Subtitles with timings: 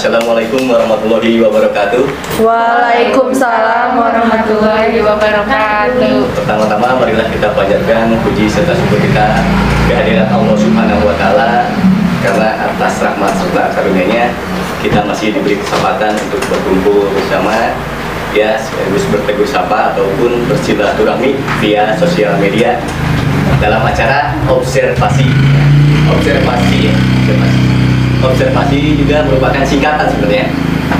[0.00, 2.08] Assalamualaikum warahmatullahi wabarakatuh.
[2.40, 6.24] Waalaikumsalam warahmatullahi wabarakatuh.
[6.40, 9.44] Pertama-tama marilah kita panjatkan puji serta syukur kita
[9.92, 11.68] kehadiran Allah Subhanahu wa taala
[12.24, 14.32] karena atas rahmat serta karunia-Nya
[14.80, 17.76] kita masih diberi kesempatan untuk berkumpul bersama
[18.32, 22.80] ya sekaligus bertegur sapa ataupun bersilaturahmi via sosial media
[23.60, 25.28] dalam acara observasi
[26.08, 27.89] observasi observasi
[28.20, 30.46] observasi juga merupakan singkatan sebenarnya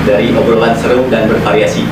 [0.05, 1.85] dari obrolan seru dan bervariasi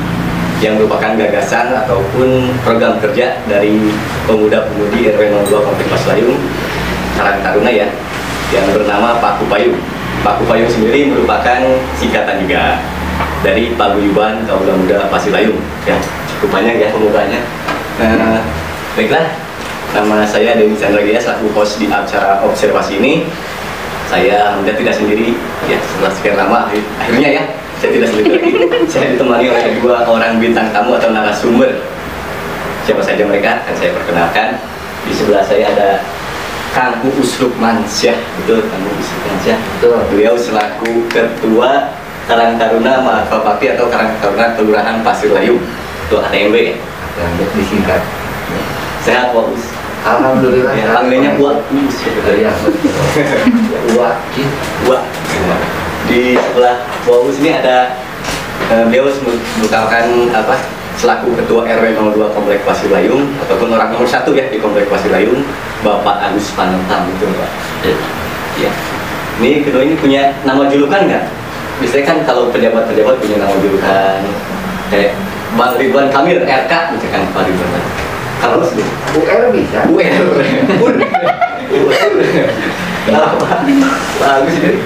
[0.60, 3.80] yang merupakan gagasan ataupun program kerja dari
[4.28, 6.36] pemuda-pemudi RW 02 Komplek Maslayung
[7.16, 7.88] Karang Taruna ya
[8.50, 9.78] yang bernama Pak Kupayung.
[10.20, 11.64] Pak Kupayung sendiri merupakan
[11.96, 12.76] singkatan juga
[13.40, 15.56] dari Paguyuban Kaula Muda Pasilayung
[15.88, 15.96] ya
[16.36, 17.40] cukup banyak ya pemudanya.
[18.00, 18.44] Nah,
[18.96, 19.32] baiklah
[19.96, 23.24] nama saya Dewi Chandra Gaya selaku host di acara observasi ini
[24.10, 25.38] saya Hamzah tidak sendiri.
[25.70, 27.44] Ya setelah sekian lama akhir- akhirnya ya
[27.78, 28.52] saya tidak sendiri lagi.
[28.92, 31.78] Saya ditemani oleh dua orang bintang tamu atau narasumber.
[32.84, 34.58] Siapa saja mereka akan saya perkenalkan.
[35.06, 36.04] Di sebelah saya ada
[36.70, 39.98] Kang Uus Lukmansyah betul Kang Uus Lukmansyah Betul.
[40.12, 41.90] beliau selaku ketua
[42.30, 45.58] Karang Taruna Mahasiswa Bakti atau Karang Taruna Kelurahan Pasir Layung
[46.06, 46.74] itu ATMB ya?
[47.58, 48.02] Disingkat.
[49.02, 49.64] sehat Pak Uus
[50.00, 50.72] Alhamdulillah.
[50.72, 51.32] ya, ya, ya
[52.40, 52.92] Ya, betul.
[53.98, 54.14] Wah,
[54.88, 55.02] Wah,
[56.08, 57.94] di sebelah bawah sini ada
[58.72, 59.06] eh, beliau
[59.60, 60.54] merupakan apa
[60.96, 65.44] selaku ketua RW 02 Komplek Pasilayung ataupun orang nomor satu ya di Komplek Pasilayung
[65.80, 67.50] Bapak Agus Panentang itu Pak.
[68.60, 68.70] Ya.
[69.40, 71.24] Ini kedua ini punya nama julukan nggak?
[71.80, 74.20] Biasanya kan kalau pejabat-pejabat punya nama julukan
[74.92, 75.16] kayak
[75.56, 78.09] Bang Ridwan Kamil RK misalkan Pak Ridwan.
[78.40, 78.90] Kalau sendiri
[79.20, 79.78] UR bisa.
[79.92, 80.24] UR.
[81.70, 82.12] UR.
[83.04, 83.44] Kenapa?
[84.20, 84.78] Pak Agus sendiri?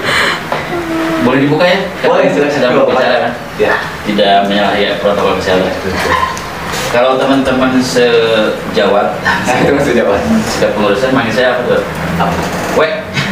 [1.25, 1.79] Boleh dibuka ya?
[2.05, 2.53] Boleh, silakan.
[2.53, 3.31] Sedang berbicara kan?
[3.57, 3.73] Ya.
[4.05, 5.73] Tidak menyalahi protokol kesehatan.
[6.93, 9.19] Kalau teman-teman sejawat,
[9.65, 10.21] itu maksud jawaban.
[10.47, 11.81] setiap pengurusan manggil saya apa tuh?
[12.21, 12.35] Apa?
[12.77, 12.81] W,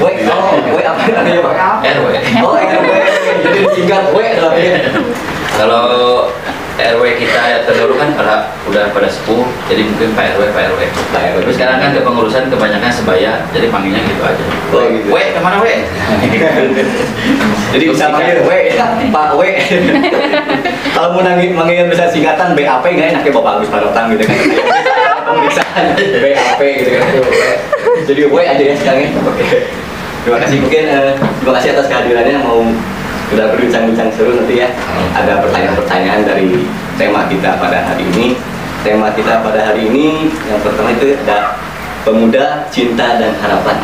[0.01, 1.55] Woi, oh, woi apa namanya Pak?
[1.85, 2.05] RW.
[2.41, 2.91] Oh, RW.
[3.45, 4.89] Jadi disingkat woi namanya.
[5.53, 5.85] Kalau
[6.73, 10.81] RW kita terdahulu kan pada udah pada sepuh, jadi mungkin Pak RW, Pak RW.
[11.13, 11.37] Pak RW.
[11.45, 14.43] Tapi sekarang kan kepengurusan kebanyakan sebaya, jadi panggilnya gitu aja.
[14.73, 15.13] Oh, gitu.
[15.13, 15.67] W, ke mana W?
[17.73, 18.69] Jadi bisa manggil woi,
[19.09, 19.51] Pak woi.
[20.93, 24.37] Kalau mau manggil, manggil bisa singkatan BAP nggak enak ya Bapak Agus Panotang gitu kan.
[25.25, 27.05] Pemeriksaan BAP gitu kan.
[28.05, 29.09] Jadi woi aja ya sekarang ya.
[29.25, 29.45] Oke.
[30.23, 32.63] Terima kasih mungkin eh, terima kasih atas kehadirannya mau
[33.31, 34.69] sudah berbincang-bincang seru nanti ya.
[35.15, 36.67] Ada pertanyaan-pertanyaan dari
[36.99, 38.35] tema kita pada hari ini.
[38.83, 41.55] Tema kita pada hari ini yang pertama itu ada
[42.03, 43.79] pemuda, cinta dan harapan.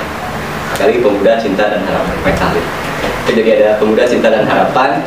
[0.75, 2.15] Kali pemuda, cinta dan harapan.
[2.23, 2.61] Baik, kali.
[3.29, 4.99] Oke, Jadi ada pemuda, cinta dan harapan.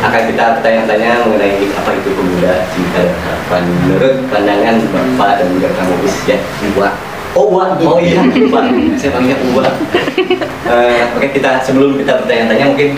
[0.00, 3.62] Akan kita bertanya-tanya mengenai apa itu pemuda, cinta dan harapan.
[3.86, 5.90] Menurut pandangan Bapak dan juga Kang
[6.26, 6.38] ya.
[6.74, 6.88] Uwa.
[7.36, 7.64] Oh, Uwa.
[7.78, 8.66] Oh iya, Uwa.
[8.98, 9.66] Saya panggilnya Uwa.
[10.70, 12.94] Eh, Oke, kita sebelum kita bertanya-tanya mungkin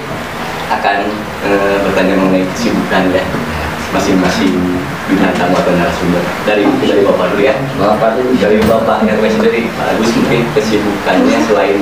[0.80, 0.96] akan
[1.44, 3.24] eh, bertanya mengenai kesibukan ya
[3.92, 4.56] masing-masing
[5.06, 6.24] bintang tamu atau narasumber.
[6.48, 7.54] Dari dari bapak dulu ya.
[7.76, 9.68] Bapak itu dari bapak RW sendiri.
[9.76, 11.78] Pak Agus mungkin kesibukannya selain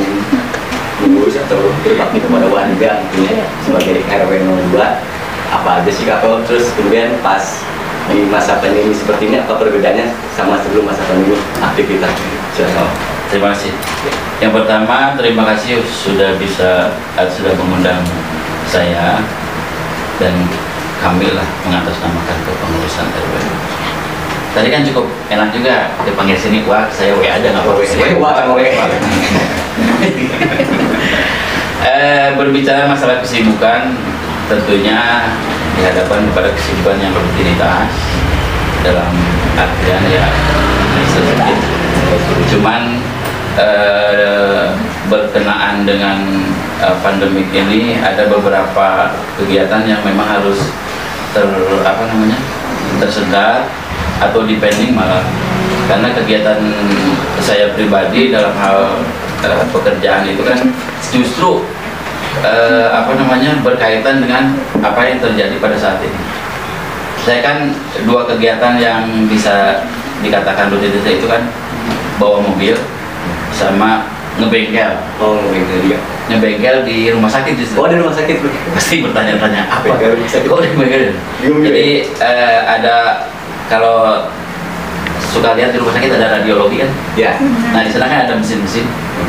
[1.01, 4.31] mengurus atau berbakti kepada warga tentunya sebagai RW
[4.77, 4.77] 02
[5.51, 7.43] apa aja sih kalau terus kemudian pas
[8.11, 12.11] di masa pandemi seperti ini apa perbedaannya sama sebelum masa pandemi aktivitas?
[12.59, 12.91] Silakan.
[13.31, 13.71] Terima kasih.
[14.43, 16.91] Yang pertama, terima kasih sudah bisa
[17.31, 18.03] sudah mengundang
[18.71, 19.19] saya
[20.23, 20.35] dan
[21.03, 23.35] kami lah mengatasnamakan kepengurusan RW.
[24.51, 27.83] Tadi kan cukup enak juga dipanggil sini, wah saya W aja nggak apa-apa.
[27.83, 28.61] W, wah, sama W.
[31.81, 33.97] Eh, berbicara masalah kesibukan,
[34.53, 35.33] tentunya
[35.81, 37.89] dihadapkan kepada kesibukan yang rutinitas
[38.85, 39.17] dalam
[39.57, 40.29] artian ya
[41.09, 41.59] sedikit.
[42.53, 43.01] Cuman
[43.61, 44.67] eh,
[45.13, 46.19] berkenaan dengan
[46.81, 50.73] eh, pandemik ini ada beberapa kegiatan yang memang harus
[51.31, 51.47] ter
[51.85, 52.39] apa namanya
[52.99, 53.71] tersedat
[54.21, 55.23] atau depending malah
[55.87, 56.59] karena kegiatan
[57.43, 59.03] saya pribadi dalam hal
[59.43, 60.59] eh, pekerjaan itu kan
[61.11, 61.67] justru
[62.43, 66.21] eh, apa namanya berkaitan dengan apa yang terjadi pada saat ini.
[67.21, 67.57] Saya kan
[68.09, 69.85] dua kegiatan yang bisa
[70.25, 71.45] dikatakan rutinitas itu kan
[72.17, 72.77] bawa mobil
[73.55, 74.07] sama
[74.39, 74.93] ngebengkel.
[75.19, 75.99] Oh gitu dia.
[76.31, 77.83] Ngebengkel di rumah sakit justru.
[77.83, 78.37] Oh di rumah sakit
[78.77, 80.49] pasti bertanya-tanya apa Bengkel rumah sakit.
[80.49, 81.13] Oh, di bengkel.
[81.43, 83.27] Jadi eh, ada
[83.67, 84.27] kalau
[85.31, 86.91] suka lihat di rumah sakit ada radiologi kan?
[87.15, 87.33] Ya.
[87.75, 88.87] Nah di sana kan ada mesin-mesin.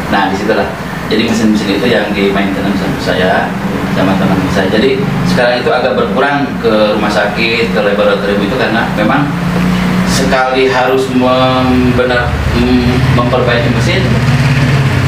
[0.10, 0.70] Nah di situlah
[1.12, 3.52] jadi mesin-mesin itu yang di maintenance sama saya
[3.92, 4.72] sama teman saya.
[4.72, 9.28] Jadi sekarang itu agak berkurang ke rumah sakit, ke laboratorium itu karena memang
[10.22, 12.30] sekali harus membenar
[13.18, 14.06] memperbaiki mesin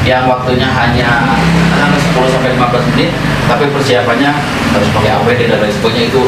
[0.03, 1.39] yang waktunya hanya
[1.79, 3.09] hanya 10 sampai 15 menit,
[3.47, 4.31] tapi persiapannya
[4.75, 6.23] harus pakai APD dan lain sebagainya itu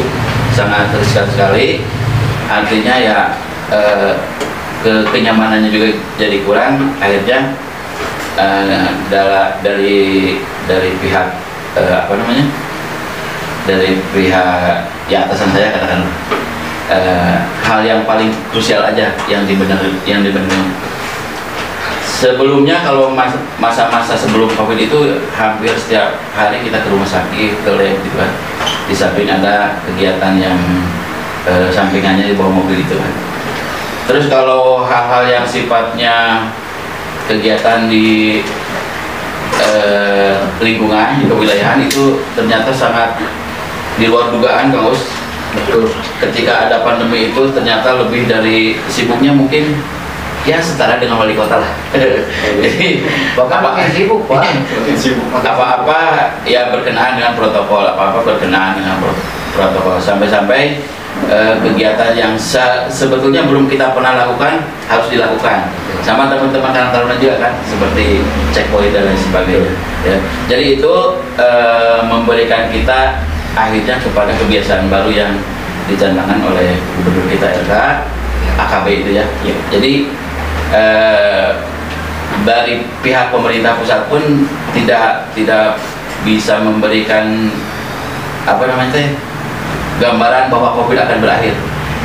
[0.56, 1.84] sangat riskan sekali.
[2.48, 3.18] Artinya ya
[3.74, 4.16] eh,
[4.80, 6.96] ke kenyamanannya juga jadi kurang.
[7.04, 7.52] Akhirnya
[8.40, 8.88] eh,
[9.60, 10.40] dari
[10.72, 11.28] dari pihak
[11.76, 12.48] eh, apa namanya
[13.68, 16.02] dari pihak ya atasan saya katakan
[16.90, 20.96] eh, hal yang paling krusial aja yang dibenahi yang dibenahi
[22.16, 27.70] sebelumnya kalau mas- masa-masa sebelum covid itu hampir setiap hari kita ke rumah sakit ke
[27.76, 28.32] lab gitu kan.
[28.88, 30.58] Di samping ada kegiatan yang
[31.44, 33.14] eh, sampingannya di bawah mobil itu kan.
[34.08, 36.48] Terus kalau hal-hal yang sifatnya
[37.28, 38.40] kegiatan di
[39.60, 43.20] eh, lingkungan di kewilayahan itu ternyata sangat
[44.00, 45.15] di luar dugaan Kang Us
[45.56, 45.88] betul
[46.20, 49.80] ketika ada pandemi itu ternyata lebih dari sibuknya mungkin
[50.46, 51.72] ya setara dengan wali kota lah.
[52.62, 53.02] Jadi
[53.34, 54.46] Bapak makin sibuk, Pak.
[54.94, 55.26] Sibuk.
[55.42, 57.90] apa-apa ya berkenaan dengan protokol.
[57.98, 59.18] Apa-apa berkenaan dengan pro-
[59.58, 59.98] protokol.
[59.98, 60.78] Sampai-sampai
[61.26, 65.66] eh, kegiatan yang se- sebetulnya belum kita pernah lakukan harus dilakukan.
[66.06, 68.22] Sama teman-teman karang taruna juga kan seperti
[68.54, 69.74] checkpoint dan lain sebagainya.
[70.06, 70.18] Ya.
[70.46, 70.94] jadi itu
[71.42, 73.18] eh, memberikan kita
[73.56, 75.32] akhirnya kepada kebiasaan baru yang
[75.88, 77.74] dicanangkan oleh gubernur kita RK
[78.56, 79.56] AKB itu ya, Ya.
[79.72, 79.94] jadi
[80.76, 81.50] eh,
[82.44, 84.22] dari pihak pemerintah pusat pun
[84.76, 85.80] tidak tidak
[86.28, 87.48] bisa memberikan
[88.44, 89.08] apa namanya teh
[90.04, 91.56] gambaran bahwa covid akan berakhir.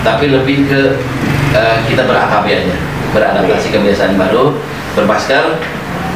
[0.01, 0.81] Tapi lebih ke
[1.55, 2.77] eh, kita berakb aja
[3.11, 4.55] beradaptasi kebiasaan baru
[4.95, 5.59] bermasker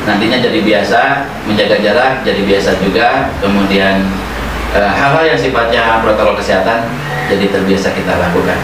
[0.04, 4.04] nantinya jadi biasa menjaga jarak jadi biasa juga kemudian
[4.74, 6.84] eh, hal-hal yang sifatnya protokol kesehatan
[7.30, 8.58] jadi terbiasa kita lakukan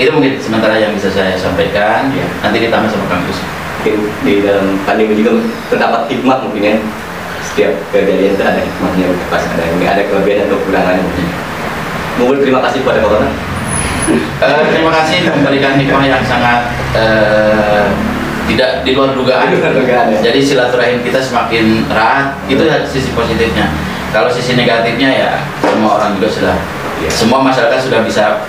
[0.00, 2.24] itu mungkin sementara yang bisa saya sampaikan Ya.
[2.40, 3.44] nanti ditambah sama kampus
[3.80, 6.76] mungkin di dalam pandemi juga terdapat hikmah mungkin ya
[7.44, 11.26] setiap kejadian itu ada hikmahnya pas ada ada kelebihan atau kekurangannya mungkin
[12.16, 13.28] Mungkin terima kasih kepada corona
[14.06, 17.90] Eh, terima kasih memberikan hikmah yang sangat eh,
[18.46, 19.50] tidak di luar dugaan.
[19.50, 20.30] Di luar dugaan, ya.
[20.30, 22.38] Jadi silaturahim kita semakin erat.
[22.46, 23.66] Itu sisi positifnya.
[24.16, 25.30] Kalau sisi negatifnya ya
[25.60, 26.56] semua orang juga sudah,
[27.04, 27.12] Iya.
[27.12, 28.48] semua masyarakat sudah bisa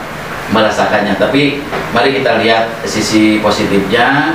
[0.56, 1.20] merasakannya.
[1.20, 1.60] Tapi
[1.92, 4.32] mari kita lihat sisi positifnya.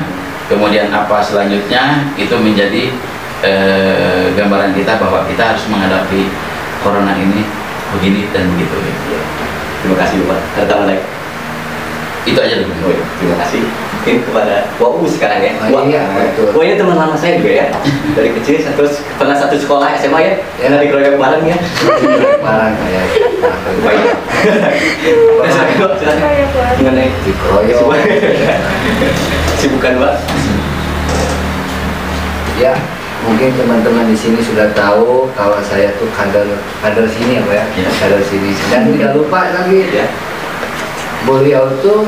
[0.53, 2.93] Kemudian apa selanjutnya itu menjadi
[3.41, 6.29] eh, gambaran kita bahwa kita harus menghadapi
[6.85, 7.49] corona ini
[7.97, 8.77] begini dan begitu.
[9.09, 9.23] Ya.
[9.81, 11.01] terima kasih Bapak lagi
[12.29, 12.73] Itu aja dulu.
[12.85, 13.05] Oh, iya.
[13.17, 13.63] terima kasih
[14.03, 16.51] mungkin kepada Wau sekarang ya Oh, iya, betul.
[16.51, 17.67] Wah ini teman lama saya juga ya
[18.19, 18.83] dari kecil satu
[19.15, 20.75] pernah satu sekolah SMA ya Ya.
[20.75, 21.59] dari keluarga bareng ya
[22.43, 23.07] Barang kayak
[23.79, 24.03] Baik.
[25.07, 25.15] Ya,
[25.95, 26.35] silakan,
[26.79, 27.95] mengenai dikeroyok.
[29.57, 30.15] sibukan Pak
[32.59, 32.75] Ya,
[33.23, 36.47] mungkin teman-teman di sini sudah tahu kalau saya tuh kader
[36.83, 37.89] kader sini apa ya, Ya.
[37.97, 38.51] kader sini.
[38.69, 40.07] Dan tidak lupa lagi, ya
[41.23, 42.03] beliau tuh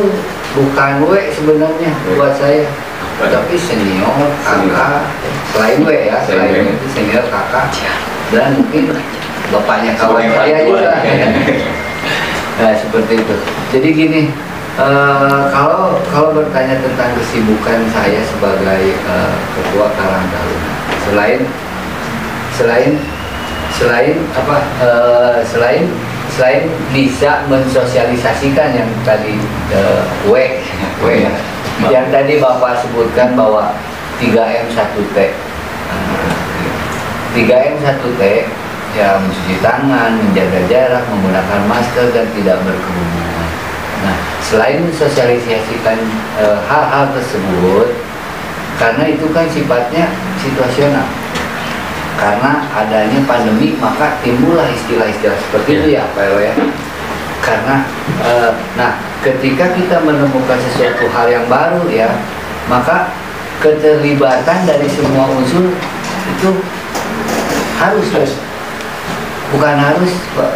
[0.54, 2.70] bukan W sebenarnya buat saya,
[3.18, 4.14] tapi senior
[4.46, 5.10] kakak.
[5.50, 7.68] Selain W ya, Selain itu senior kakak.
[8.30, 8.94] Dan mungkin
[9.52, 10.94] bapaknya kawan saya juga.
[12.54, 13.36] Nah, seperti itu.
[13.74, 14.22] Jadi gini,
[14.78, 21.40] eh, kalau kalau bertanya tentang kesibukan saya sebagai eh, ketua Karang Taruna, selain
[22.54, 22.92] selain
[23.74, 25.90] selain apa eh, selain
[26.34, 29.38] selain bisa mensosialisasikan yang tadi
[29.70, 30.34] eh, W
[30.98, 31.32] W ya,
[31.90, 33.70] yang tadi Bapak sebutkan bahwa
[34.18, 35.18] 3M 1T.
[35.90, 36.34] Nah,
[37.34, 38.22] 3M 1T
[38.94, 43.26] ya mencuci tangan, menjaga jarak, menggunakan masker dan tidak berkerumun.
[44.06, 45.98] Nah, selain mensosialisasikan
[46.38, 47.94] eh, hal-hal tersebut,
[48.78, 50.10] karena itu kan sifatnya
[50.42, 51.06] situasional.
[52.14, 56.54] Karena adanya pandemi, maka timbullah istilah-istilah seperti itu ya, Pak Ewa ya.
[57.42, 57.76] Karena,
[58.24, 62.08] eh, nah, ketika kita menemukan sesuatu hal yang baru ya,
[62.70, 63.12] maka
[63.60, 65.74] keterlibatan dari semua unsur
[66.24, 66.50] itu
[67.76, 68.06] harus
[69.52, 70.12] bukan harus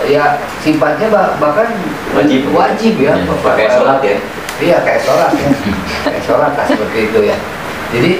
[0.08, 1.70] ya sifatnya bah- bahkan
[2.16, 2.50] Wajib.
[2.50, 4.16] wajib ya Ya, pakai sholat ya.
[4.58, 5.48] Iya kayak sholat ya.
[6.08, 7.36] Kayak sholat lah seperti itu ya.
[7.94, 8.12] Jadi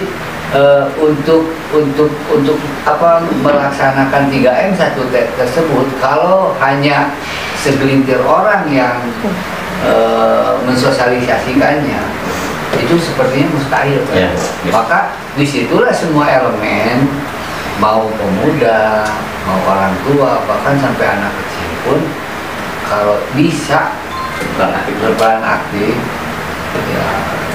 [0.54, 7.12] eh, untuk untuk untuk apa melaksanakan 3M 1T tersebut kalau hanya
[7.60, 8.96] segelintir orang yang
[9.84, 12.02] eh, mensosialisasikannya
[12.78, 14.16] itu sepertinya mustahil kan?
[14.16, 14.72] Ya, ya.
[14.72, 14.98] maka
[15.34, 17.08] di situlah semua elemen
[17.80, 19.06] mau pemuda,
[19.46, 22.00] mau orang tua, bahkan sampai anak kecil pun
[22.90, 23.94] kalau bisa
[24.58, 25.94] berperan aktif
[26.88, 27.04] ya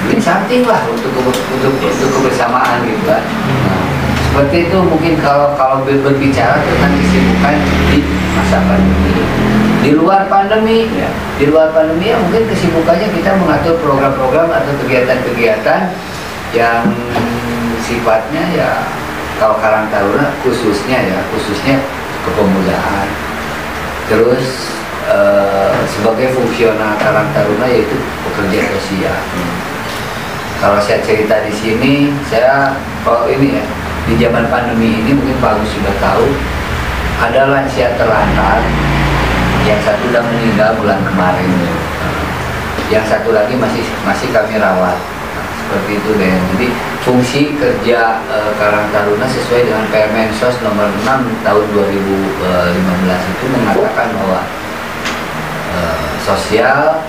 [0.03, 1.43] bikin something lah untuk untuk
[1.79, 3.24] untuk kebersamaan gitu kan
[4.27, 7.55] seperti itu mungkin kalau kalau ber- berbicara tentang kesibukan
[7.93, 7.98] di
[8.34, 9.13] masa pandemi
[9.84, 11.10] di luar pandemi Ya.
[11.38, 15.82] di luar pandemi ya mungkin kesibukannya kita mengatur program-program atau kegiatan-kegiatan
[16.55, 16.82] yang
[17.84, 18.70] sifatnya ya
[19.38, 21.77] kalau Karang Taruna khususnya ya khususnya
[22.25, 23.08] kepemudaan
[24.08, 24.72] terus
[25.13, 29.20] eh, sebagai fungsional Karang Taruna yaitu pekerja sosial.
[30.58, 31.93] Kalau saya cerita di sini
[32.32, 33.63] saya kalau ini ya
[34.08, 36.27] di zaman pandemi ini mungkin Pak Agus sudah tahu
[37.24, 38.60] ada lansia terlantar
[39.63, 41.51] yang satu sudah meninggal bulan kemarin.
[42.91, 44.98] Yang satu lagi masih masih kami rawat.
[45.63, 46.67] Seperti itu deh jadi
[47.03, 54.39] fungsi kerja eh, Karang Taruna sesuai dengan Permensos nomor 6 tahun 2015 itu mengatakan bahwa
[55.74, 57.03] eh, sosial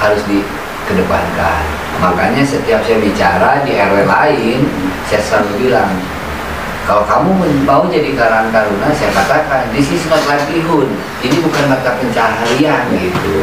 [0.00, 1.62] harus dikedepankan.
[2.00, 4.60] Makanya setiap saya bicara di RW lain
[5.04, 5.92] saya selalu bilang
[6.88, 7.30] kalau kamu
[7.68, 10.88] mau jadi karang taruna saya katakan this is not livelihood.
[11.20, 13.38] Ini bukan mata pencaharian gitu.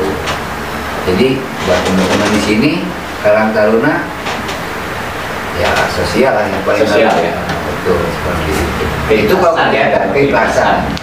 [1.07, 2.71] Jadi buat teman-teman di sini
[3.21, 4.03] karang taruna
[5.57, 7.33] ya sosial lah yang paling Sosial, ya.
[7.47, 8.85] betul seperti itu.
[9.29, 9.61] Itu kalau ya.
[9.69, 10.96] kegiatan keikhlasan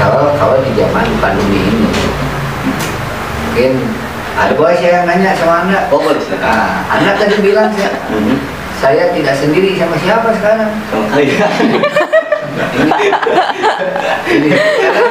[0.00, 1.88] kalau kalau di zaman pandemi ini
[3.44, 3.72] mungkin
[4.32, 8.36] ada boleh saya nanya sama anda Oh, boleh nah, anda tadi bilang saya, Mhm.
[8.80, 11.50] saya tidak sendiri sama siapa sekarang Sama kalian.
[14.26, 15.02] ini karena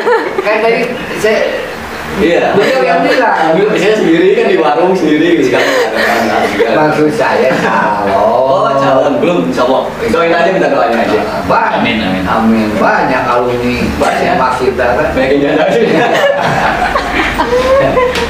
[0.42, 0.82] kan tadi
[1.20, 1.40] saya
[2.20, 2.52] Iya.
[2.52, 3.56] Beliau yang bilang.
[3.56, 5.40] Ambil saya sendiri kan di warung sendiri
[5.96, 6.68] anak juga.
[6.76, 7.50] maksud saya
[8.12, 9.84] Oh, calon calon belum Allah.
[10.12, 11.20] Doain aja minta doanya aja.
[11.48, 12.24] banyak Amin, amin.
[12.28, 14.36] amin banyak alumni Banyak.
[14.36, 15.80] SMA kita kan Baik jalan aja.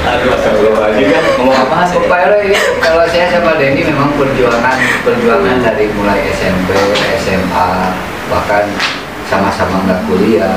[0.10, 1.24] Aduh, astagfirullahaladzim kan.
[1.38, 2.00] Ngomong apa sih?
[2.08, 6.72] Pak Ero ini kalau saya sama Denny memang perjuangan perjuangan dari mulai SMP,
[7.20, 7.70] SMA,
[8.32, 8.66] bahkan
[9.28, 10.56] sama-sama nggak kuliah,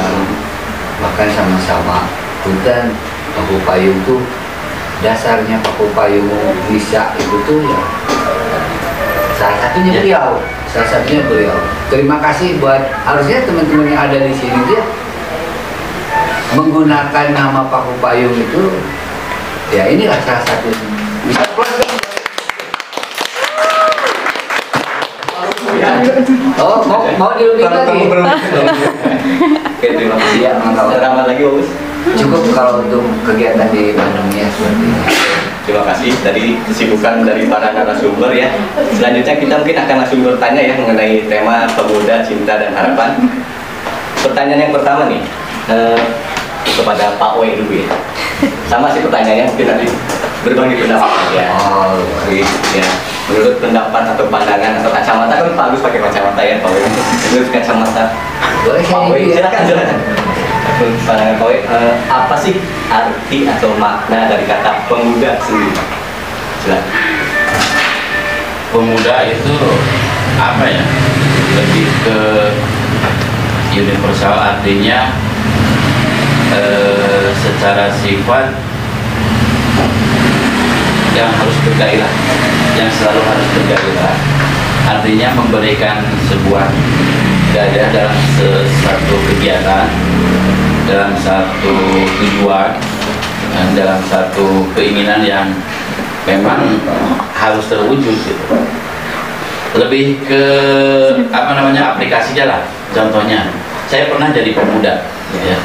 [1.02, 2.06] bahkan sama-sama
[2.46, 2.94] hutan
[3.32, 4.20] Paku Payung tuh
[5.00, 6.28] dasarnya Paku Payung
[6.68, 7.80] bisa itu tuh ya
[9.42, 10.00] salah satunya Ya.
[10.06, 10.28] beliau,
[10.70, 11.56] salah satunya beliau.
[11.90, 14.82] Terima kasih buat harusnya teman-teman yang ada di sini dia
[16.54, 18.62] menggunakan nama Paku Payung itu
[19.74, 20.68] ya inilah salah satu
[21.26, 21.42] bisa
[26.62, 28.06] oh mau mau dilebih lagi
[29.82, 30.52] Oke, terima kasih ya.
[30.62, 31.68] Selamat lagi, Bagus.
[32.18, 35.00] Cukup kalau untuk kegiatan di Bandungnya seperti ini
[35.62, 38.50] Terima kasih tadi kesibukan dari para narasumber ya.
[38.98, 43.14] Selanjutnya kita mungkin akan langsung bertanya ya mengenai tema pemuda, cinta dan harapan.
[44.26, 45.22] Pertanyaan yang pertama nih
[45.70, 46.02] eh,
[46.66, 47.86] kepada Pak Wei dulu ya.
[48.66, 49.86] Sama sih pertanyaannya mungkin nanti
[50.42, 51.46] berbagi pendapat ya.
[51.54, 51.94] oh
[52.74, 52.86] ya.
[53.30, 56.82] Menurut pendapat atau pandangan atau kacamata kan Pak Agus pakai kacamata ya Pak Wei.
[57.30, 58.04] Menurut kacamata
[58.66, 59.98] boleh Pak Wei, ini ya silakan silakan.
[60.80, 62.56] Pandangan eh, apa sih
[62.88, 65.84] arti atau makna dari kata pemuda sendiri?
[66.64, 66.94] Silakan.
[68.72, 69.56] pemuda itu
[70.40, 70.84] apa ya
[71.60, 72.18] lebih ke
[73.76, 75.12] universal artinya
[76.56, 78.56] eh, secara sifat
[81.12, 82.12] yang harus bergairah
[82.80, 84.16] yang selalu harus bergairah
[84.88, 86.00] artinya memberikan
[86.32, 86.72] sebuah
[87.52, 89.86] gairah dalam sesuatu kegiatan
[90.88, 91.74] dalam satu
[92.20, 92.80] tujuan
[93.52, 95.46] dan dalam satu keinginan yang
[96.24, 96.80] memang
[97.36, 98.56] harus terwujud gitu.
[99.76, 100.44] Lebih ke
[101.32, 102.60] apa namanya aplikasinya lah
[102.92, 103.52] contohnya.
[103.88, 105.04] Saya pernah jadi pemuda
[105.44, 105.58] ya.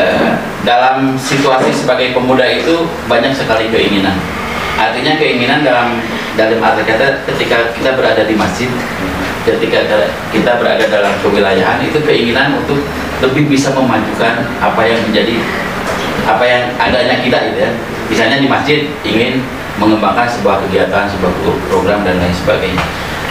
[0.00, 0.32] Eh,
[0.64, 4.16] dalam situasi sebagai pemuda itu banyak sekali keinginan.
[4.80, 6.00] Artinya keinginan dalam
[6.36, 8.70] dalam arti kata ketika kita berada di masjid
[9.56, 9.88] ketika
[10.28, 12.84] kita berada dalam kewilayahan itu keinginan untuk
[13.24, 15.36] lebih bisa memajukan apa yang menjadi
[16.28, 17.70] apa yang adanya kita gitu ya.
[18.08, 19.40] Misalnya di masjid ingin
[19.80, 22.82] mengembangkan sebuah kegiatan sebuah pro- program dan lain sebagainya.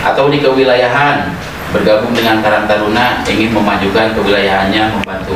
[0.01, 1.35] Atau di kewilayahan
[1.75, 5.35] bergabung dengan Karang Taruna ingin memajukan kewilayahannya membantu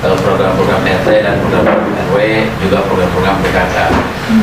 [0.00, 2.16] eh, program-program RT dan program-program RW
[2.64, 3.76] juga program-program PKK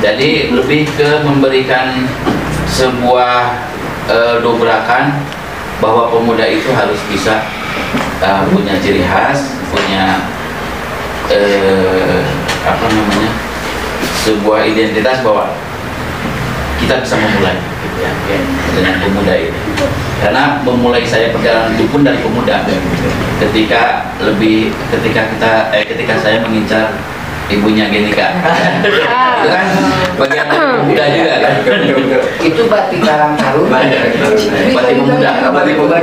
[0.05, 2.05] jadi lebih ke memberikan
[2.69, 3.57] sebuah
[4.09, 5.17] eh, dobrakan
[5.83, 7.43] bahwa pemuda itu harus bisa
[8.23, 10.23] eh, punya ciri khas punya
[11.31, 12.21] eh,
[12.65, 13.31] apa namanya
[14.25, 15.53] sebuah identitas bahwa
[16.81, 18.39] kita bisa memulai gitu ya, ya,
[18.75, 19.59] dengan pemuda itu.
[20.19, 22.65] Karena memulai saya perjalanan itu pun dari pemuda
[23.39, 26.95] ketika lebih ketika kita eh ketika saya mengincar
[27.49, 28.27] ibunya Genika
[28.81, 29.67] itu kan
[30.17, 31.53] bagian pemuda juga kan?
[32.41, 33.79] Itu batik Karang Taruna.
[34.73, 35.31] Batik pemuda.
[35.51, 35.97] Batik pemuda.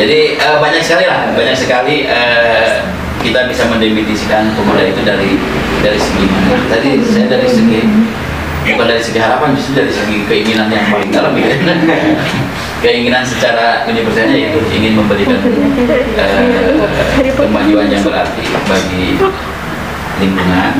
[0.00, 1.32] jadi eh, banyak sekali lah.
[1.34, 2.84] Banyak sekali eh,
[3.22, 5.38] kita bisa mendefinisikan pemuda itu dari
[5.82, 6.56] dari segi mana.
[6.70, 7.80] Tadi saya dari segi
[8.68, 11.48] bukan dari segi harapan justru dari segi keinginan yang paling dalam ya
[12.84, 19.16] keinginan secara universalnya yaitu ingin memberikan eh, kemajuan yang berarti bagi
[20.18, 20.72] lingkungan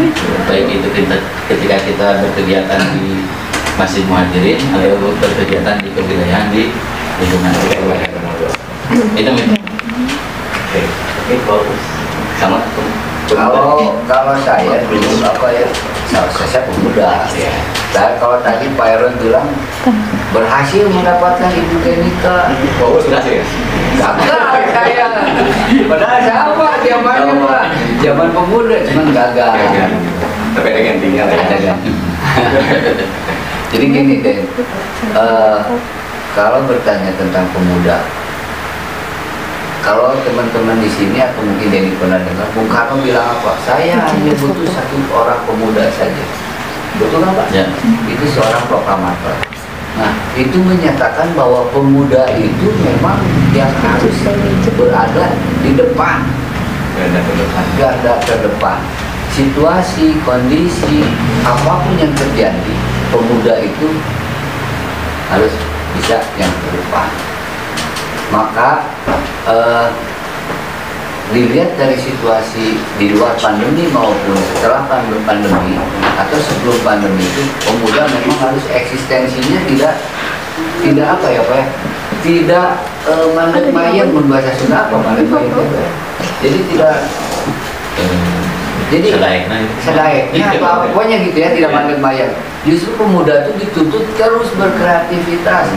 [0.50, 1.16] baik itu kita,
[1.46, 3.22] ketika kita berkegiatan di
[3.78, 6.74] Masjid Muhajirin atau berkegiatan di kewilayahan di
[7.22, 7.52] lingkungan
[9.14, 9.50] itu Min.
[10.68, 11.82] Oke, oke bagus.
[12.40, 12.58] Sama
[13.28, 13.76] Kalau
[14.08, 15.68] kalau saya dulu apa ya,
[16.08, 17.28] saya, saya pemuda.
[17.36, 17.52] Iya.
[17.92, 19.48] Dan kalau tadi Pak Aaron bilang
[20.32, 22.56] berhasil mendapatkan ibu Genika.
[22.80, 23.44] bagus berhasil ya.
[25.90, 27.62] Padahal sama zamannya Pak.
[28.02, 29.50] Zaman pemuda cuman gagal.
[29.52, 29.90] Gagal.
[30.56, 31.74] Tapi ada gantinya lah Ada ya.
[31.74, 31.90] ganti.
[33.68, 34.36] Jadi gini deh,
[35.12, 35.58] eh,
[36.32, 38.00] kalau bertanya tentang pemuda,
[39.84, 43.60] kalau teman-teman di sini atau mungkin Denny pernah dengar, Bung Karno bilang apa?
[43.68, 46.24] Saya hanya butuh satu orang pemuda saja.
[46.96, 47.46] Betul nggak Pak?
[47.52, 47.64] Ya.
[48.08, 49.36] Itu seorang proklamator.
[49.96, 53.18] Nah, itu menyatakan bahwa pemuda itu memang
[53.56, 54.14] yang harus
[54.76, 55.32] berada
[55.64, 56.22] di depan.
[57.78, 58.82] Garda terdepan.
[59.32, 61.06] Situasi kondisi
[61.46, 62.74] apa pun yang terjadi
[63.14, 63.88] pemuda itu
[65.30, 65.54] harus
[65.94, 67.08] bisa yang terdepan.
[68.34, 68.70] Maka
[69.46, 69.88] eh,
[71.28, 75.76] dilihat dari situasi di luar pandemi maupun setelah pand- pandemi
[76.16, 79.94] atau sebelum pandemi itu pemuda memang harus eksistensinya tidak
[80.80, 81.66] tidak apa ya pak ya?
[82.18, 82.68] Tidak
[83.06, 85.62] eh, mandek mayang membahasa Sunda apa mandek mayang itu
[86.40, 86.94] jadi tidak
[88.88, 89.74] jadi Selayaknya itu.
[89.84, 91.76] selayaknya apa pokoknya gitu ya tidak Iya.
[91.76, 92.32] mandek mayang
[92.64, 95.68] justru pemuda itu dituntut terus berkreativitas.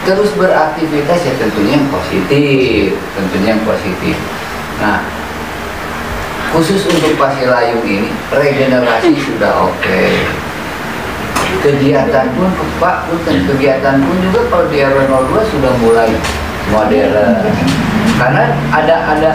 [0.00, 4.16] Terus beraktivitas ya tentunya yang positif tentunya yang positif
[4.80, 5.00] nah
[6.50, 10.02] khusus untuk Pasilayung ini regenerasi sudah oke.
[11.60, 16.10] Kegiatan pun Pak punten kegiatan pun juga kalau di RW 02 sudah mulai
[16.74, 17.46] modern.
[18.18, 19.30] Karena ada ada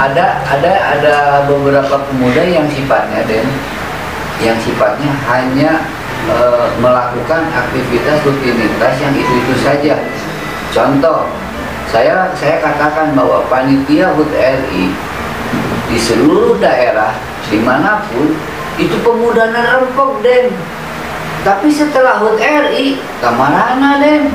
[0.00, 1.14] ada ada ada
[1.48, 3.46] beberapa pemuda yang sifatnya dan
[4.40, 5.84] yang sifatnya hanya
[6.28, 9.94] eh, melakukan aktivitas rutinitas yang itu itu saja.
[10.70, 11.28] Contoh
[11.90, 14.94] saya saya katakan bahwa panitia HUT RI
[15.90, 17.18] di seluruh daerah
[17.50, 18.30] di mana pun
[18.78, 20.54] itu pemuda nerempok den
[21.42, 24.30] tapi setelah HUT RI kamarana den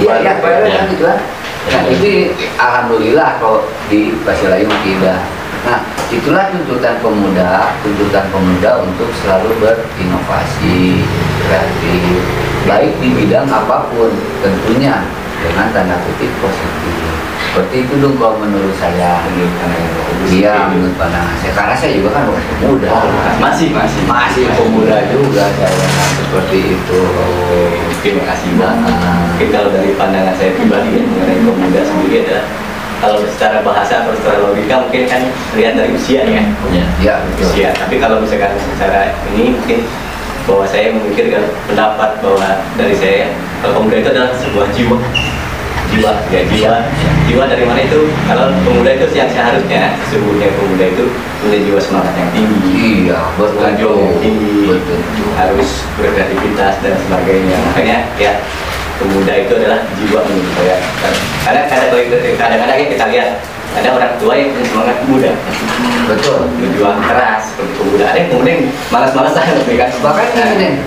[0.00, 1.20] iya ya Ero kan gitu kan.
[1.68, 5.20] Nah itu alhamdulillah kalau di Pasilayung tidak
[5.68, 11.04] nah itulah tuntutan pemuda tuntutan pemuda untuk selalu berinovasi
[11.44, 12.24] kreatif
[12.64, 14.08] baik di bidang apa pun
[14.40, 15.04] tentunya
[15.42, 16.94] dengan tanda kutip positif
[17.38, 20.30] seperti itu dong kalau menurut saya Menurut.
[20.30, 22.90] Iya menurut pandangan saya karena saya juga kan bukan pemuda
[23.40, 24.02] Masih, masih.
[24.04, 25.86] masih pemuda juga saya
[26.18, 27.00] seperti itu
[27.98, 28.54] Terima kasih.
[28.62, 28.78] Nah.
[29.34, 32.44] Mungkin kalau dari pandangan saya pribadi ya, mengenai pemuda sendiri adalah
[32.98, 35.22] kalau secara bahasa atau secara logika mungkin kan
[35.58, 36.42] lihat dari usia ya.
[36.70, 36.86] Ya.
[37.02, 37.70] ya betul Usia.
[37.74, 39.82] Tapi kalau misalkan secara ini mungkin
[40.46, 42.48] bahwa saya memikirkan pendapat bahwa
[42.78, 44.98] dari saya kalau pemuda itu adalah sebuah jiwa.
[45.88, 46.12] Jiwa.
[46.30, 46.74] Ya jiwa.
[47.26, 48.06] Jiwa dari mana itu?
[48.28, 51.04] Kalau pemuda itu yang seharusnya sesungguhnya pemuda itu
[51.42, 53.08] punya jiwa semangat yang tinggi.
[53.08, 53.58] Iya betul.
[53.64, 54.54] Lanjut tinggi.
[54.68, 55.00] Betul.
[55.34, 57.56] Harus berkreativitas dan sebagainya.
[57.72, 58.32] Makanya ya
[58.98, 60.76] pemuda itu adalah jiwa menurut saya
[61.46, 63.30] karena kadang-kadang kadang-kadang kita lihat
[63.78, 65.32] ada orang tua yang punya semangat muda
[66.10, 66.40] betul.
[66.58, 68.04] Berjuang keras seperti pemuda.
[68.10, 68.58] Ada yang kemudian
[68.90, 70.82] malas-malasan memberikan bahkan ini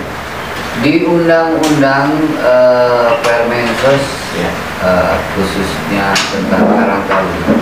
[0.82, 2.10] di undang-undang
[2.42, 4.52] eh, Permensos ya.
[4.82, 7.54] eh, khususnya tentang Karang Taruna.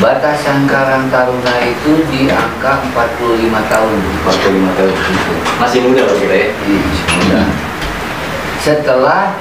[0.00, 3.96] Batasan Karang Taruna itu di angka 45 tahun.
[4.24, 4.94] 45 tahun.
[5.60, 6.48] Masih muda loh kita ya?
[6.48, 6.84] Ih,
[7.20, 7.40] muda.
[8.64, 9.36] Setelah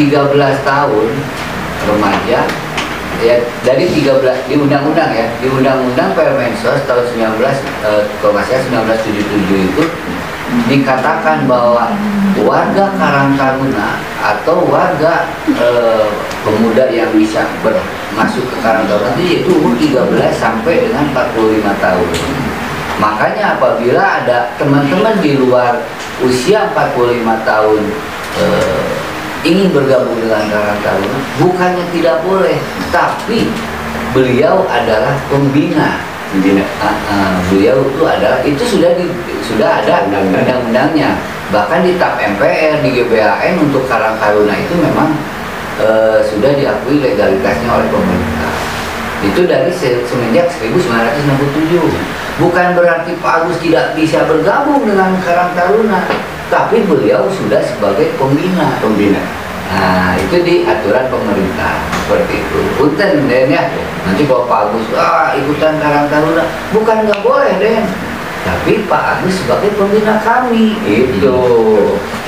[0.00, 0.32] 13
[0.64, 1.08] tahun
[1.86, 2.40] remaja
[3.24, 8.84] ya dari 13 di undang-undang ya di undang-undang Permensos tahun 19 eh, kalau nggak salah
[8.84, 9.84] 1977 itu
[10.66, 11.90] dikatakan bahwa
[12.38, 16.06] warga Karang Taruna atau warga eh,
[16.42, 17.82] pemuda yang bisa ber-
[18.14, 22.10] masuk ke Karang Taruna itu umur 13 sampai dengan 45 tahun.
[22.96, 25.82] Makanya apabila ada teman-teman di luar
[26.22, 27.82] usia 45 tahun
[28.40, 28.88] eh,
[29.44, 32.56] ingin bergabung dengan Karang Taruna bukannya tidak boleh,
[32.94, 33.50] tapi
[34.14, 36.00] beliau adalah pembina.
[36.30, 36.64] Pembina.
[36.78, 39.06] Ah, ah, beliau itu adalah itu sudah di,
[39.40, 40.42] sudah ada Undang-undang.
[40.42, 41.10] undang-undangnya.
[41.46, 45.14] Bahkan di TAP MPR di GBAN untuk Karang Taruna itu memang
[45.78, 48.50] eh, sudah diakui legalitasnya oleh pemerintah.
[49.22, 51.88] Itu dari se- semenjak 1967.
[52.36, 56.04] Bukan berarti Pak Agus tidak bisa bergabung dengan Karang Taruna,
[56.50, 58.76] tapi beliau sudah sebagai pembina.
[58.82, 59.22] Pembina.
[59.66, 61.74] Nah, itu di aturan pemerintah
[62.06, 62.60] seperti itu.
[62.78, 63.66] Punten Den ya.
[64.06, 67.82] Nanti kalau Pak Agus ah ikutan Karang Taruna, bukan nggak boleh Den.
[68.46, 71.38] Tapi Pak Agus sebagai pembina kami itu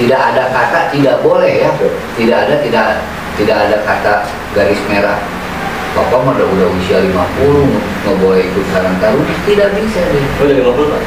[0.03, 1.71] tidak ada kata tidak boleh ya.
[2.19, 2.87] Tidak ada tidak
[3.39, 4.13] tidak ada kata
[4.59, 5.19] garis merah.
[5.97, 10.61] Bapak mah udah, udah usia 50 nggak boleh ikut Karang Taruna tidak bisa deh dari
[10.61, 11.03] 50 Pak?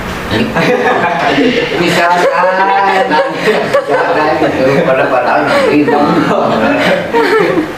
[1.80, 3.06] misalkan
[3.42, 5.78] misalkan gitu pada padahal nanti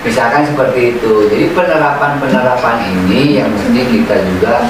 [0.03, 1.13] misalkan seperti itu.
[1.31, 4.67] Jadi penerapan penerapan ini yang mesti kita juga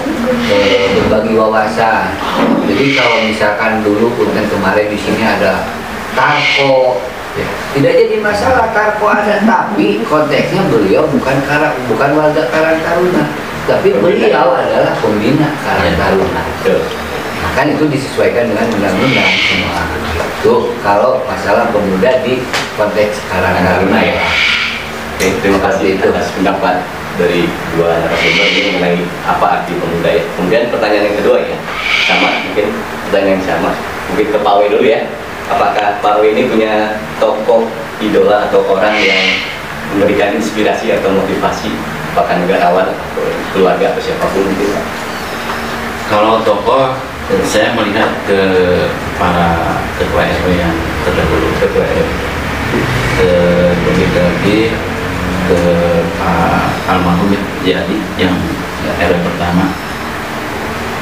[0.47, 2.13] eh, berbagi wawasan.
[2.69, 5.67] Jadi kalau misalkan dulu punten kemarin di sini ada
[6.13, 7.01] tarko
[7.34, 13.25] ya, tidak jadi masalah tarko ada tapi konteksnya beliau bukan karang bukan warga Karang Taruna.
[13.63, 16.41] Tapi beliau adalah pembina Karang Taruna.
[16.62, 16.82] Betul.
[17.43, 19.84] Nah, kan itu disesuaikan dengan undang-undang semua.
[20.43, 22.43] Tuh kalau masalah pemuda di
[22.75, 24.19] konteks Karang Taruna ya.
[25.15, 26.84] Oke, terima kasih atas pendapat
[27.15, 27.47] dari
[27.79, 30.23] dua narasumber ini mengenai apa arti pemuda ya.
[30.36, 31.56] Kemudian pertanyaan yang kedua ya,
[32.03, 32.75] sama mungkin
[33.08, 33.71] pertanyaan yang sama.
[34.12, 34.99] Mungkin ke Pak W dulu ya.
[35.47, 37.63] Apakah Pak W ini punya tokoh
[38.03, 39.23] idola atau orang yang
[39.95, 41.71] memberikan inspirasi atau motivasi
[42.12, 43.23] apakah negarawan atau
[43.56, 44.86] keluarga atau siapa pun mungkin Pak?
[46.12, 46.91] Kalau tokoh,
[47.47, 48.39] saya melihat ke
[49.15, 50.75] para ketua RW yang
[51.07, 52.09] terdahulu, ketua RW,
[53.15, 53.29] ke
[54.19, 54.59] lagi
[55.43, 55.59] ke
[56.19, 57.31] Pak almarhum
[57.63, 58.36] Jadi yang
[58.99, 59.71] RW pertama.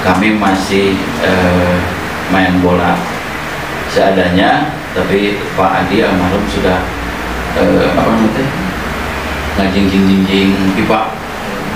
[0.02, 1.78] Kami masih eh,
[2.34, 2.98] main bola
[3.90, 6.86] seadanya, tapi Pak Adi almarhum sudah
[7.58, 8.46] eh, apa namanya
[9.62, 11.14] ngajing-jing-jing pipa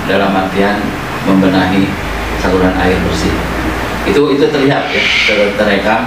[0.06, 0.78] dalam artian
[1.26, 1.90] membenahi
[2.42, 3.55] saluran air bersih
[4.06, 6.00] itu itu terlihat ya ter- terekam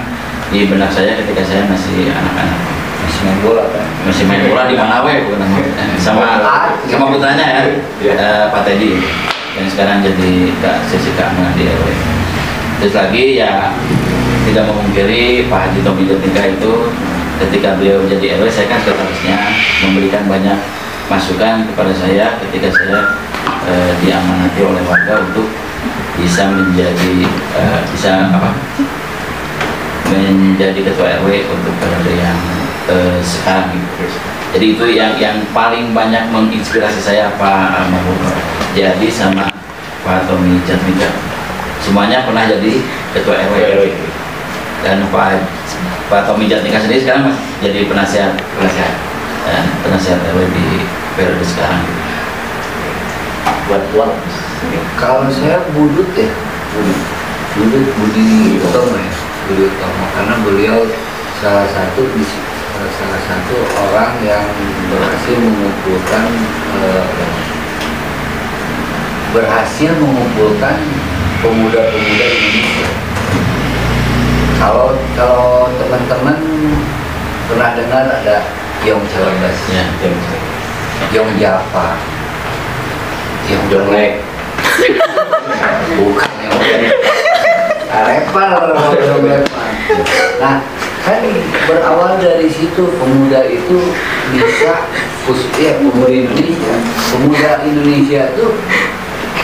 [0.50, 2.60] di benak saya ketika saya masih anak-anak.
[3.00, 3.86] Masih main bola kan?
[4.00, 5.40] masih main bola di mana we bukan
[6.00, 6.40] sama
[6.88, 7.62] sama putranya ya
[8.00, 8.12] Iya.
[8.16, 8.96] eh, Pak Teddy.
[9.50, 10.30] Yang sekarang jadi
[10.62, 11.86] kak sesi keamanan di RW
[12.80, 13.76] terus lagi ya
[14.48, 16.72] tidak memungkiri Pak Haji Tommy Jatika itu
[17.44, 19.36] ketika beliau jadi RW saya kan sekretarisnya
[19.84, 20.56] memberikan banyak
[21.12, 22.98] masukan kepada saya ketika saya
[23.68, 25.50] eh, diamanati oleh warga untuk
[26.20, 28.52] bisa menjadi eh, bisa apa
[30.10, 32.38] menjadi ketua RW untuk periode yang
[32.90, 34.04] eh, sekarang gitu.
[34.50, 38.18] Jadi itu yang yang paling banyak menginspirasi saya Pak almarhum
[38.74, 39.46] jadi sama
[40.02, 41.10] Pak Tommy Jatmika.
[41.80, 42.82] Semuanya pernah jadi
[43.14, 43.94] ketua RW.
[44.80, 45.38] Dan Pak
[46.10, 48.92] Pak Tommy Jatmika sendiri sekarang masih jadi penasihat penasihat
[49.46, 50.66] ya, penasihat RW di
[51.14, 51.86] periode sekarang.
[53.70, 54.14] Buat uang.
[55.00, 56.28] Kalau saya budut ya,
[56.76, 57.00] budut,
[57.56, 59.12] budut Budi Utomo ya,
[59.48, 60.78] Budi Utomo karena beliau
[61.40, 62.04] salah satu
[62.80, 63.56] salah satu
[63.88, 64.44] orang yang
[64.92, 66.24] berhasil mengumpulkan
[66.80, 67.04] eh,
[69.32, 70.76] berhasil mengumpulkan
[71.40, 72.88] pemuda-pemuda Indonesia.
[74.60, 76.36] Kalau kalau teman-teman
[77.48, 78.44] pernah dengar ada
[78.84, 79.84] Yong Chalabas, Ya.
[81.16, 81.96] Yong Java,
[83.48, 84.29] Yong Jonglek.
[85.98, 86.54] Bukan yang
[89.20, 89.72] Lepan.
[90.40, 90.56] Nah,
[91.02, 91.22] kan
[91.66, 93.78] berawal dari situ pemuda itu
[94.30, 94.86] bisa
[95.58, 96.74] ya pemuda Indonesia,
[97.10, 98.46] pemuda Indonesia itu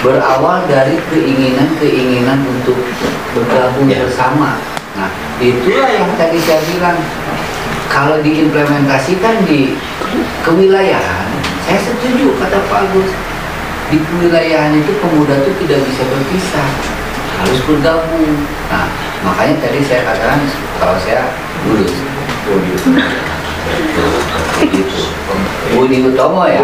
[0.05, 2.79] berawal dari keinginan-keinginan untuk
[3.35, 4.05] bergabung Ya.
[4.07, 4.61] bersama.
[4.97, 5.11] Nah,
[5.43, 6.99] itulah yang tadi saya bilang
[7.91, 9.77] kalau diimplementasikan di
[10.47, 11.29] kewilayahan,
[11.67, 13.11] saya setuju kata Pak Agus.
[13.87, 16.69] Di kewilayahan itu pemuda itu tidak bisa berpisah,
[17.39, 18.35] harus bergabung.
[18.67, 18.91] Nah,
[19.23, 20.43] makanya tadi saya katakan
[20.83, 21.31] kalau saya
[21.71, 21.95] lulus.
[24.59, 24.99] Begitu.
[25.75, 26.63] Budi Utomo ya.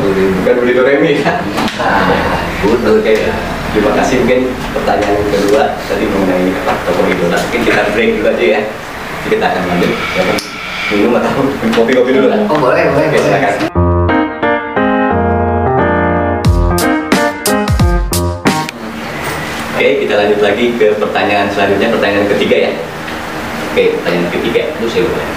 [0.00, 1.44] Budi Bukan Budi Doremi ya.
[1.80, 2.88] Nah, Budi.
[2.88, 3.14] Oke,
[3.76, 4.40] terima kasih mungkin
[4.72, 7.36] pertanyaan kedua tadi mengenai apa tokoh idola.
[7.36, 8.60] Mungkin kita break dulu aja ya.
[9.28, 9.92] Kita akan lanjut.
[10.86, 12.40] Minum atau kopi-kopi dulu kan?
[12.48, 13.20] Oh boleh, boleh, boleh.
[13.20, 13.85] silakan.
[20.02, 22.72] Kita lanjut lagi ke pertanyaan selanjutnya, pertanyaan ketiga ya.
[23.72, 25.28] Oke, pertanyaan ketiga itu saya boleh.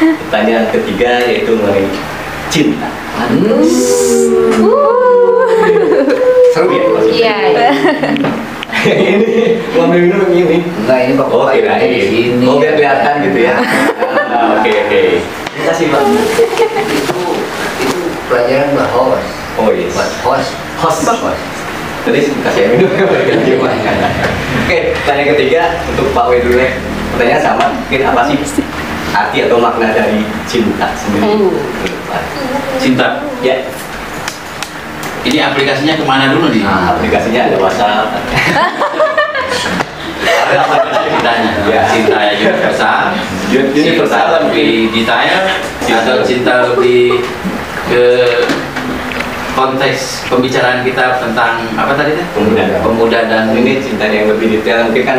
[0.00, 1.86] pertanyaan ketiga yaitu mengenai
[2.48, 2.88] cinta.
[6.50, 6.84] Seru ya?
[7.10, 7.38] Iya.
[8.96, 10.64] ini mau ambil minum ini.
[10.64, 12.44] Enggak ini bapak Oh kirain di sini.
[12.48, 13.54] Oh biar kelihatan gitu ya.
[13.60, 15.00] Ah, Oke oke.
[15.20, 16.00] Terima kasih pak.
[16.08, 17.20] Itu
[17.84, 17.98] itu
[18.30, 19.28] pelajaran buat host.
[19.60, 19.92] Oh yes.
[19.92, 20.50] Buat host.
[20.80, 21.00] Host.
[21.04, 21.59] Host.
[22.00, 22.88] Tadi kasih minum.
[24.64, 26.70] Oke, pertanyaan ketiga untuk Pak W dulu ya.
[27.12, 28.36] Pertanyaan sama, mungkin apa sih
[29.10, 31.50] arti atau makna dari cinta sendiri?
[32.08, 32.22] Pak.
[32.80, 33.26] Cinta.
[33.44, 33.66] Ya,
[35.20, 36.64] Ini aplikasinya ke mana dulu nih?
[36.64, 38.08] nah, aplikasinya ada WhatsApp.
[40.24, 41.52] ada apa Cintanya.
[41.68, 41.82] Ya.
[41.92, 43.12] Cinta yang universal.
[43.52, 44.26] Universal.
[44.48, 45.36] Lebih detail
[45.84, 47.20] atau cinta lebih
[47.92, 48.04] ke
[49.60, 52.26] konteks pembicaraan kita tentang apa tadi teh?
[52.32, 52.64] Pemuda.
[52.80, 55.18] Pemuda dan ini cinta yang lebih detail mungkin kan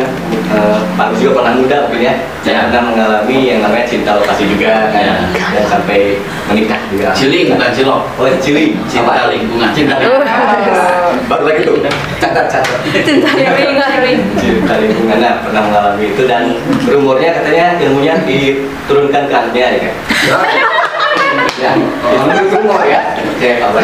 [0.50, 2.66] eh, Pak Agus juga pernah muda mungkin ya Ya.
[2.66, 5.14] pernah mengalami yang namanya cinta lokasi juga kan Ya.
[5.54, 6.18] dan sampai
[6.50, 8.02] menikah juga Ciling bukan cilok.
[8.18, 9.30] oh ciling Cinta Apa?
[9.30, 9.70] lingkungan.
[9.70, 10.26] cinta lingkungan
[11.30, 11.74] baru lagi tuh
[12.18, 13.30] catat catat Cinta
[14.02, 19.80] ring cinta lingkungan nah, pernah mengalami itu dan berumurnya katanya ilmunya diturunkan ke anaknya ya
[19.86, 19.94] kan
[21.62, 23.00] ya itu semua ya.
[23.38, 23.82] Saya kabar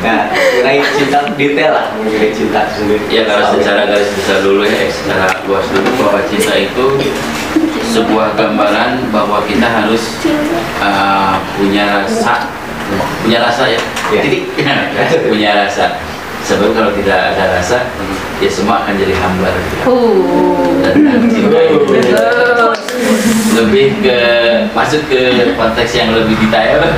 [0.00, 3.04] nah mengenai cinta detail lah mengenai cinta sendiri.
[3.12, 6.84] Ya kalau secara garis besar dulu ya, secara luas dulu bahwa cinta itu
[7.90, 10.18] sebuah gambaran bahwa kita harus
[10.80, 12.48] uh, punya rasa,
[13.22, 14.20] punya rasa ya, Ya.
[14.26, 14.42] titik,
[15.30, 15.98] punya rasa.
[16.40, 17.84] Sebab kalau tidak ada rasa,
[18.40, 19.52] ya semua akan jadi hambar.
[20.80, 21.84] Dan, dan cinta itu
[23.56, 24.18] lebih ke
[24.72, 26.80] masuk ke konteks yang lebih detail.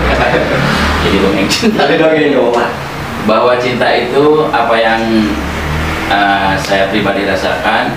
[1.02, 2.70] jadi dongeng cinta tapi dong ini ngomong
[3.26, 5.02] bahwa cinta itu apa yang
[6.11, 7.94] uh, saya pribadi rasakan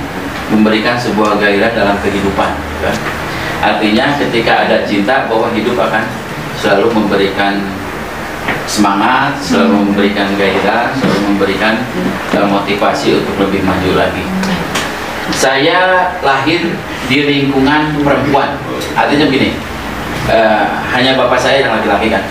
[0.53, 2.95] memberikan sebuah gairah dalam kehidupan kan?
[3.65, 6.05] artinya ketika ada cinta bahwa hidup akan
[6.61, 7.65] selalu memberikan
[8.69, 11.81] semangat selalu memberikan gairah selalu memberikan
[12.37, 14.25] uh, motivasi untuk lebih maju lagi
[15.33, 16.73] saya lahir
[17.09, 18.57] di lingkungan perempuan.
[18.93, 19.57] Artinya begini
[20.29, 22.23] uh, hanya bapak saya yang laki-laki kan?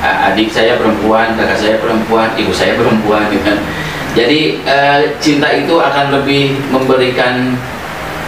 [0.00, 3.60] A- adik saya perempuan, kakak saya perempuan, ibu saya perempuan gitu kan.
[4.10, 7.54] Jadi eh, cinta itu akan lebih memberikan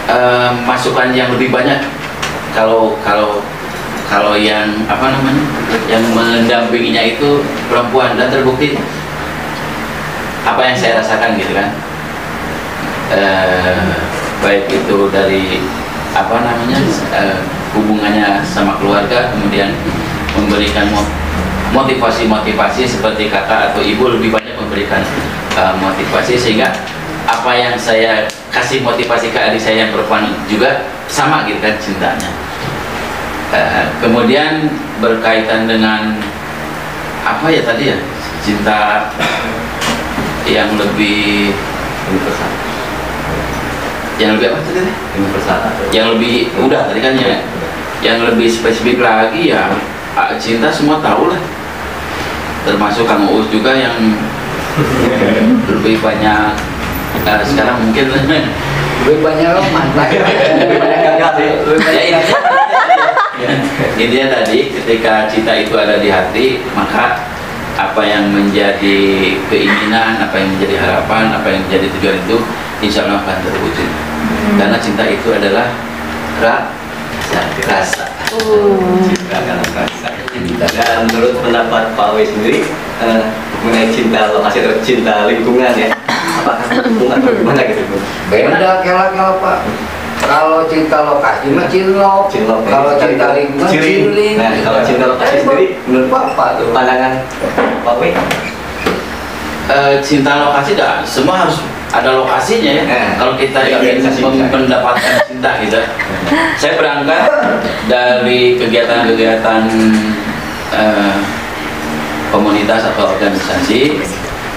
[0.07, 1.83] eh, masukan yang lebih banyak.
[2.55, 3.43] Kalau kalau
[4.07, 5.43] kalau yang apa namanya
[5.89, 8.15] yang mendampinginya itu perempuan.
[8.15, 8.77] Dan terbukti
[10.43, 11.71] apa yang saya rasakan gitu kan
[13.13, 13.93] Eh,
[14.41, 15.61] baik itu dari
[16.17, 16.81] apa namanya
[17.13, 17.37] eh,
[17.77, 19.69] hubungannya sama keluarga kemudian
[20.33, 21.13] memberikan mo-
[21.77, 25.01] motivasi-motivasi seperti kakak atau ibu lebih banyak memberikan
[25.57, 26.69] uh, motivasi sehingga
[27.25, 32.31] apa yang saya kasih motivasi ke adik saya yang perempuan juga sama gitu kan cintanya
[33.53, 34.65] Uh, kemudian
[34.97, 36.17] berkaitan dengan
[37.21, 37.97] apa ya tadi ya
[38.41, 39.13] cinta
[40.49, 41.53] yang lebih
[42.09, 42.72] universal
[44.23, 44.59] yang lebih apa?
[44.63, 45.57] Tadi universal
[45.91, 47.43] yang lebih udah tadi kan ya
[48.03, 49.71] yang lebih spesifik lagi ya
[50.39, 51.41] cinta semua tahu lah.
[52.63, 53.95] Termasuk Kang Uus juga yang
[55.69, 56.55] lebih banyak
[57.27, 58.07] eh, sekarang mungkin
[59.03, 60.07] Lebih banyak lo mantan.
[60.63, 61.51] lebih banyak gagal sih.
[61.91, 62.39] Ya intinya
[63.99, 67.19] intinya tadi ketika cinta itu ada di hati maka
[67.73, 72.37] apa yang menjadi keinginan apa yang menjadi harapan apa yang menjadi tujuan itu
[72.83, 73.89] insya Allah akan terwujud
[74.59, 75.67] karena cinta itu adalah
[76.43, 78.05] rasa rasa
[79.07, 80.09] cinta dalam rasa
[80.75, 82.59] dan menurut pendapat Pak W sendiri
[82.99, 83.23] eh,
[83.63, 85.95] mengenai cinta lokasi atau cinta lingkungan ya
[86.43, 87.95] apakah lingkungan atau gimana gitu?
[88.27, 89.59] Beda kela-kela pak.
[90.23, 92.31] Kalau cinta lokasi mah cinlok.
[92.31, 92.71] Cinlok, ya.
[92.71, 93.99] Kalau cinta lingkungan Ciling.
[94.07, 94.35] ciling.
[94.39, 96.67] Nah, kalau cinta lokasi sendiri, menurut bapak tuh.
[96.75, 97.13] pandangan
[97.83, 98.03] Pak W
[99.63, 102.83] Eh, cinta lokasi dah semua harus ada lokasinya ya.
[102.89, 104.01] Eh, kalau kita ingin
[104.49, 105.79] mendapatkan cinta gitu.
[106.57, 107.29] Saya berangkat
[107.85, 109.63] dari kegiatan-kegiatan
[110.73, 111.17] eh,
[112.33, 114.01] komunitas atau organisasi.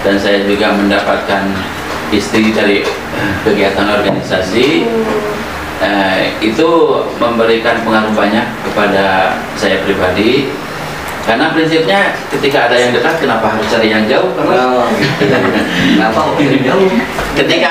[0.01, 1.45] Dan saya juga mendapatkan
[2.09, 4.89] istri dari eh, kegiatan organisasi.
[5.77, 6.69] Eh, itu
[7.21, 10.49] memberikan pengaruh banyak kepada saya pribadi
[11.27, 15.37] karena prinsipnya ketika ada yang dekat kenapa harus cari yang jauh karena Oh, gitu.
[15.97, 16.87] Kenapa kirim jauh?
[17.35, 17.71] ketika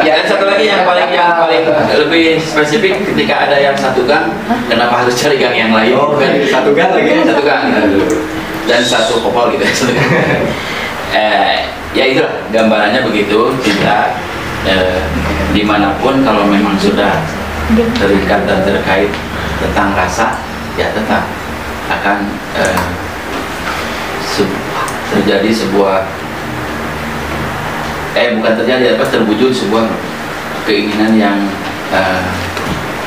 [0.00, 1.62] ya dan satu lagi yang paling yang paling
[1.94, 4.32] lebih spesifik ketika ada yang satu gang
[4.66, 7.22] kenapa harus cari gang yang lain Oh, kan satu gang lagi ya?
[7.22, 7.62] satu gang
[8.64, 10.10] dan satu kopol gitu satu gang.
[11.12, 11.56] eh,
[11.92, 14.16] ya itulah gambarannya begitu cinta
[14.64, 15.02] eh,
[15.52, 17.20] di mana pun kalau memang sudah
[18.00, 19.12] terikat dan terkait
[19.60, 20.40] tentang rasa
[20.74, 21.22] ya tetap
[21.90, 22.16] akan
[22.54, 22.82] eh,
[24.22, 24.58] se-
[25.12, 26.06] terjadi sebuah
[28.12, 29.88] eh bukan terjadi apa terwujud sebuah
[30.68, 31.38] keinginan yang
[31.90, 32.24] eh,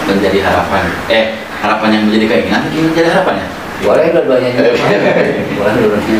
[0.06, 0.86] menjadi harapan.
[1.08, 1.26] Eh
[1.62, 3.48] harapan yang menjadi keinginan atau keinginan menjadi harapan ya?
[3.86, 4.50] Boleh dua-duanya.
[4.56, 5.74] Boleh.
[5.82, 6.20] Dua-duanya.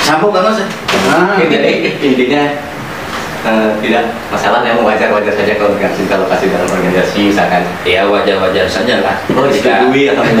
[0.00, 0.58] Sambung kan mas?
[1.10, 2.42] Ah, Jadi intinya
[3.42, 8.66] eh, tidak masalah yang wajar-wajar saja kalau dengan cinta lokasi dalam organisasi misalkan ya wajar-wajar
[8.66, 10.24] saja lah oh Jika- disetujui atau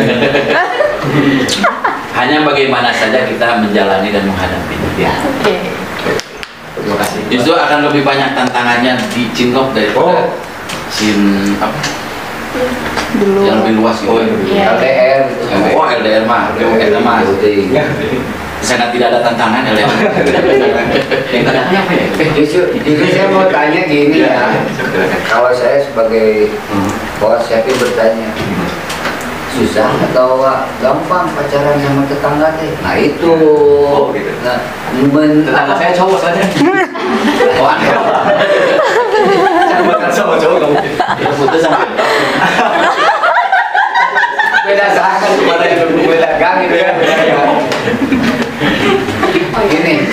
[2.14, 5.56] hanya bagaimana saja kita menjalani dan menghadapi ya Oke.
[6.76, 10.28] terima kasih justru akan lebih banyak tantangannya di Cinlok daripada Oh.
[10.90, 11.80] Cin apa
[13.14, 13.46] Dulu.
[13.46, 14.34] yang lebih luas gitu Oh, iya.
[14.44, 14.64] Iya.
[14.74, 15.44] LDR gitu.
[15.72, 17.22] oh LDR mah LDR mah
[18.60, 19.88] Sana tidak ada tantangan LDR
[21.32, 24.52] yang terakhir apa ya Justru, justru saya mau tanya gini ya.
[25.26, 26.52] Kalau saya sebagai
[27.18, 28.28] bos, saya ingin bertanya,
[29.56, 30.44] susah atau
[30.78, 32.70] gampang pacaran sama tetangga teh?
[32.84, 33.32] Nah itu.
[33.90, 34.30] Oh, gitu.
[34.44, 34.60] Nah,
[34.94, 36.42] men, tetangga saya cowok saja
[37.60, 37.90] oh aneh
[39.86, 40.76] bukan sama cowok kamu
[41.22, 41.86] ya putus sama
[44.66, 46.90] beda sangat kepada yang berbeda gang gitu ya.
[49.70, 50.04] Gini,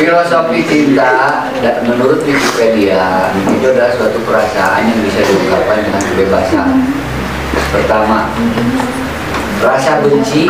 [0.00, 6.68] filosofi cinta dan menurut Wikipedia itu adalah suatu perasaan yang bisa diungkapkan dengan kebebasan.
[7.72, 8.32] Pertama,
[9.60, 10.48] rasa benci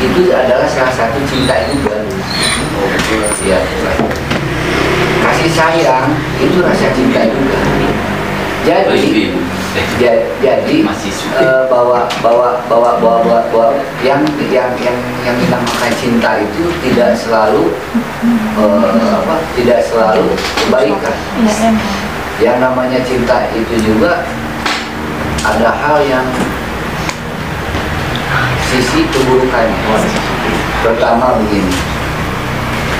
[0.00, 1.96] itu adalah salah satu cinta juga.
[5.26, 6.10] Kasih sayang
[6.42, 7.05] itu rasa cinta
[8.66, 9.38] Jadi, ibu
[10.02, 11.38] Ja- jadi Masih suka.
[11.38, 13.68] eh, bahwa bahwa bahwa bahwa bahwa, bahwa
[14.02, 14.18] yang
[14.50, 17.70] yang yang yang dinamakan cinta itu tidak selalu
[18.58, 20.26] eh, apa tidak selalu
[20.58, 21.70] kebaikan Iya,
[22.42, 24.24] yang namanya cinta itu juga
[25.44, 26.26] ada hal yang
[28.66, 29.78] sisi keburukannya
[30.82, 31.72] pertama begini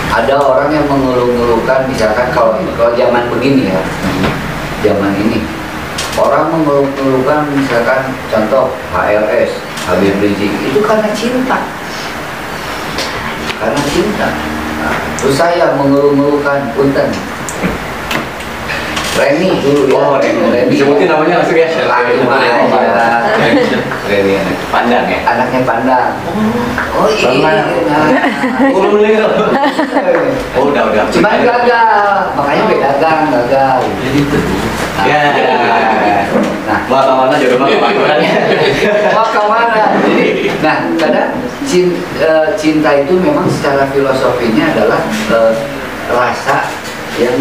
[0.08, 3.80] ada orang yang mengeluh-ngeluhkan misalkan kalau kalau zaman begini ya
[4.86, 5.42] zaman ini.
[6.16, 10.48] Orang mengeluh-ngeluhkan misalkan contoh HLS Habib Rizik.
[10.64, 11.58] Itu karena cinta.
[13.60, 14.28] Karena cinta.
[14.80, 17.10] Nah, terus saya mengeluh-ngeluhkan punten
[19.16, 19.96] Reni dulu ya.
[19.96, 20.68] Oh, Reni.
[20.68, 21.68] Disebutin namanya langsung ya?
[21.72, 23.62] Laki Reni.
[24.06, 25.18] Reni anak pandang ya?
[25.24, 26.08] Anaknya pandang.
[26.96, 27.52] Oh iya
[27.88, 28.72] nah.
[28.72, 29.48] oh belum tuh
[30.56, 30.82] oh udah.
[30.92, 32.16] Udah cuma gagal.
[32.36, 33.78] Makanya beda gang gagal.
[34.96, 35.20] Nah, ya
[36.64, 36.80] nah.
[36.88, 38.16] Mau ke mana jodoh mah ke mana
[39.14, 41.30] mau ke mana jadi nah kadang
[42.16, 45.00] eh, cinta itu memang secara filosofinya adalah
[45.30, 45.52] eh,
[46.10, 46.66] rasa
[47.20, 47.36] yang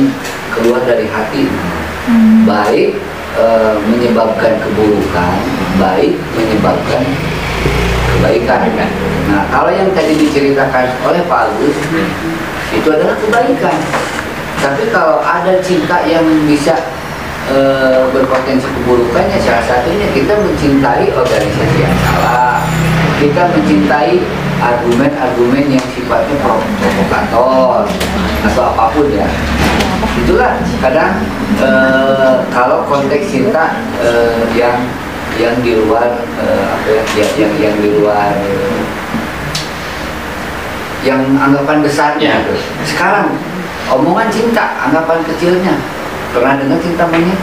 [0.55, 1.45] keluar dari hati.
[2.47, 2.95] Baik
[3.35, 5.37] eh, menyebabkan keburukan
[5.75, 7.03] baik menyebabkan
[8.15, 8.61] kebaikan
[9.27, 11.75] nah kalau yang tadi diceritakan oleh Pak Agus
[12.73, 13.77] itu adalah kebaikan.
[14.55, 16.73] Tapi kalau ada cinta yang bisa
[17.51, 22.63] eh, berpotensi keburukannya salah satunya kita mencintai organisasi yang salah.
[23.15, 24.19] Kita mencintai
[24.59, 27.87] argumen-argumen yang sifatnya pro- provokator
[28.43, 29.27] atau apa pun ya
[30.15, 31.19] itulah kadang
[31.59, 34.79] eh, kalau konteks cinta eh, yang
[35.35, 36.07] yang di luar
[36.39, 38.31] eh, apa ya yang yang, yang di luar
[41.05, 42.35] yang anggapan besarnya Ya.
[42.41, 42.55] gitu.
[42.87, 43.29] sekarang
[43.93, 45.75] omongan cinta anggapan kecilnya.
[46.33, 47.39] Pernah dengar cinta monyet?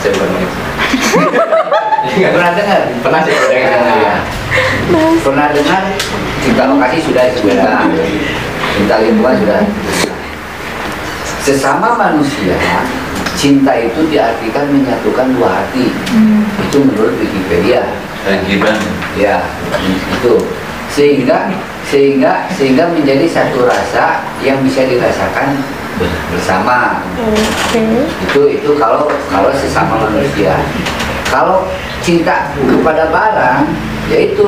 [0.00, 0.28] Saya bukan
[2.34, 2.80] pernah dengar?
[3.04, 3.80] Pernah sih pernah dengar.
[3.92, 4.14] Ya
[5.22, 5.82] pernah dengar?
[6.40, 7.92] Cinta lokasi sudah disebutkan
[8.72, 9.60] cinta lingkungan sudah
[11.48, 12.60] sesama manusia
[13.32, 15.88] cinta itu diartikan menyatukan dua hati.
[16.68, 17.88] Itu menurut Wikipedia.
[18.26, 18.44] Dan
[19.16, 19.40] ya
[19.88, 20.36] itu.
[20.92, 21.48] Sehingga
[21.88, 25.56] sehingga sehingga menjadi satu rasa yang bisa dirasakan
[26.34, 27.00] bersama.
[27.16, 27.80] Oke.
[28.28, 30.60] itu itu kalau kalau sesama manusia.
[31.32, 31.64] Kalau
[32.04, 33.64] cinta kepada barang
[34.12, 34.44] yaitu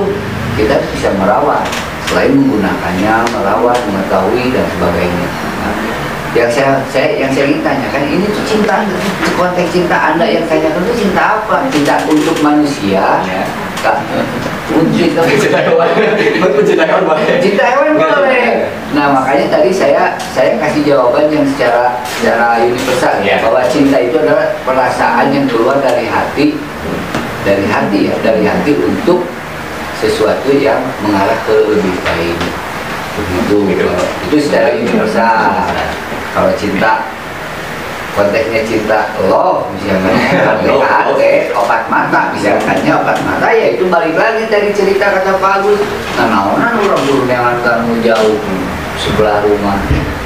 [0.59, 1.65] kita bisa merawat.
[2.11, 5.29] Selain menggunakannya merawat mengetahui dan sebagainya.
[5.63, 6.00] Nah,
[6.31, 8.87] yang saya, saya yang saya ingin tanyakan ini tuh cinta
[9.35, 11.67] konteks cinta anda yang tanyakan itu cinta apa?
[11.75, 13.43] Cinta untuk manusia ya.
[14.95, 15.89] Cinta cinta hewan.
[16.63, 17.27] Cinta hewan boleh.
[17.43, 18.71] Cinta hewan boleh.
[18.95, 23.43] Nah makanya tadi saya saya kasih jawaban yang secara secara universal Iya.
[23.43, 26.55] bahwa cinta itu adalah perasaan yang keluar dari hati
[27.43, 29.27] dari hati ya dari hati untuk
[29.99, 32.39] sesuatu yang mengarah ke lebih baik.
[33.11, 33.57] Begitu.
[33.75, 33.87] Gitu.
[34.31, 35.67] itu secara universal
[36.31, 37.05] kalau cinta
[38.15, 38.99] konteksnya cinta
[39.31, 40.15] love misalnya
[40.67, 41.23] Love, HT
[41.55, 43.47] obat mata misalkannya obat mata.
[43.55, 45.81] Ya itu balik lagi tadi cerita kata Pak Agus.
[46.19, 48.37] Nah naonan orang yang kamu jauh
[48.99, 49.79] sebelah rumah.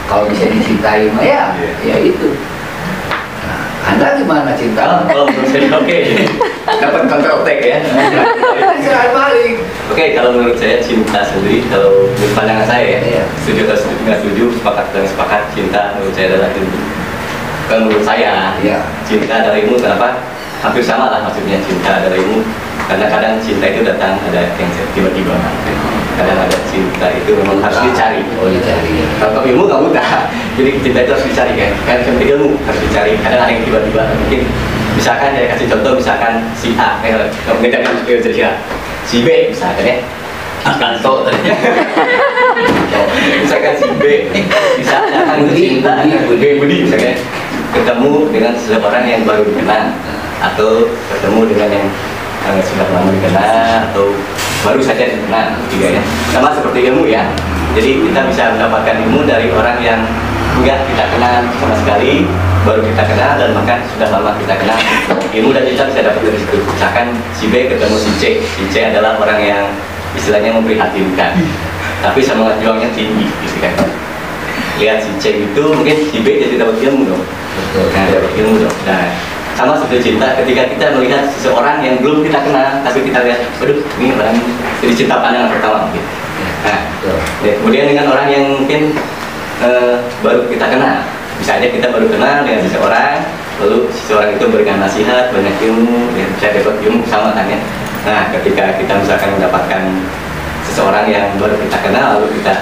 [0.05, 2.36] Kalau bisa dicintai mah ya ya itu.
[3.44, 5.05] Nah, anda gimana cinta?
[5.05, 5.98] Menurut saya oke,
[6.64, 7.78] dapat counter attack ya.
[8.84, 13.22] Serah balik Oke, kalau menurut saya cinta sendiri, kalau menurut pandangan saya ya, Iya.
[13.45, 16.78] setuju atau setuju, nggak setuju, sepakat dan sepakat, cinta menurut saya adalah ilmu.
[17.68, 18.32] Kalau menurut saya,
[18.64, 18.78] Iya.
[19.05, 20.09] cinta adalah ilmu, kenapa?
[20.64, 22.41] Hampir sama lah maksudnya cinta adalah ilmu.
[22.89, 25.37] Karena kadang cinta itu datang ada yang tiba-tiba.
[26.16, 28.20] Kadang ada cinta itu memang harus dicari.
[28.41, 30.09] oh dicari Kalau ilmu nggak mudah,
[30.57, 31.72] jadi cinta itu harus dicari kan.
[31.85, 33.12] Kan seperti ilmu harus dicari.
[33.20, 34.41] Kadang ada yang tiba-tiba mungkin
[34.95, 37.12] misalkan saya kasih contoh misalkan si A, eh,
[37.72, 38.53] kan jadi si A,
[39.05, 39.96] si B misalkan ya.
[40.64, 41.28] Akan so
[43.44, 44.40] misalkan si B ke
[45.44, 47.12] Budi, cinta, Budi, Budi, misalnya
[47.74, 49.92] ketemu dengan seseorang yang baru dikenal
[50.40, 51.88] atau ketemu dengan yang
[52.48, 54.07] eh, sudah lama dikenal atau
[54.64, 56.02] baru saja dikenal tiga ya.
[56.32, 57.28] Sama seperti ilmu ya.
[57.74, 60.00] Jadi kita bisa mendapatkan ilmu dari orang yang
[60.61, 62.26] enggak kita kenal sama sekali
[62.64, 64.78] baru kita kenal dan bahkan sudah lama kita kenal.
[65.34, 66.59] Ilmu dan kita bisa dapat dari situ.
[66.62, 68.22] Misalkan si B ketemu si C.
[68.42, 69.64] Si C adalah orang yang
[70.14, 71.34] istilahnya memprihatinkan
[72.00, 73.74] tapi semangat juangnya tinggi gitu kan.
[74.78, 77.24] Lihat si C itu mungkin si B jadi dapat ilmu dong.
[77.94, 78.76] Nah, dapat ilmu dong.
[78.86, 79.11] Nah,
[79.55, 83.78] sama seperti cinta ketika kita melihat seseorang yang belum kita kenal, tapi kita lihat, waduh,
[84.02, 84.34] ini orang
[84.82, 86.11] jadi cinta pandangan pertama gitu.
[86.66, 86.80] Nah,
[87.46, 88.98] ya, kemudian dengan orang yang mungkin
[89.64, 91.00] eh, baru kita kenal,
[91.40, 93.12] misalnya kita baru kenal dengan seseorang,
[93.64, 97.58] lalu seseorang itu memberikan nasihat, banyak ilmu, ya, saya dapat ilmu sama kan ya.
[98.04, 99.82] Nah, ketika kita misalkan mendapatkan
[100.68, 102.52] seseorang yang baru kita kenal, lalu kita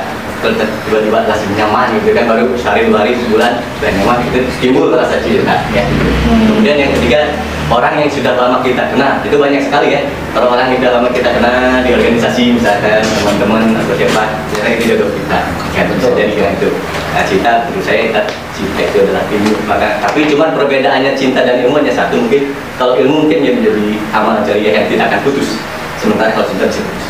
[0.43, 5.23] tiba-tiba rasa nyaman gitu kan baru sehari dua hari sebulan dan nyaman itu timbul rasa
[5.23, 5.87] cinta ya.
[6.27, 7.31] Kemudian yang ketiga
[7.71, 10.03] orang yang sudah lama kita kenal itu banyak sekali ya.
[10.35, 14.85] Kalau orang yang sudah lama kita kenal di organisasi misalkan teman-teman atau siapa nah itu
[14.91, 15.39] jodoh kita.
[15.79, 16.69] Ya bisa jadi kan itu
[17.13, 18.23] nah cinta menurut saya kita
[18.57, 22.99] cinta itu adalah ilmu maka tapi cuma perbedaannya cinta dan ilmu hanya satu mungkin kalau
[22.99, 25.55] ilmu mungkin dia menjadi amal jariah yang tidak akan putus.
[26.01, 27.07] Sementara kalau cinta bisa putus.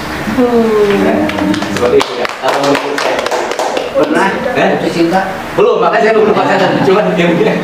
[1.01, 1.17] Nah,
[1.73, 2.27] seperti itu ya.
[2.29, 3.17] Kalau menurut saya?
[3.93, 4.29] Pernah?
[4.53, 4.69] Eh?
[4.77, 5.21] putus cinta?
[5.57, 7.55] Belum makanya saya belum pacaran cuma ilmunya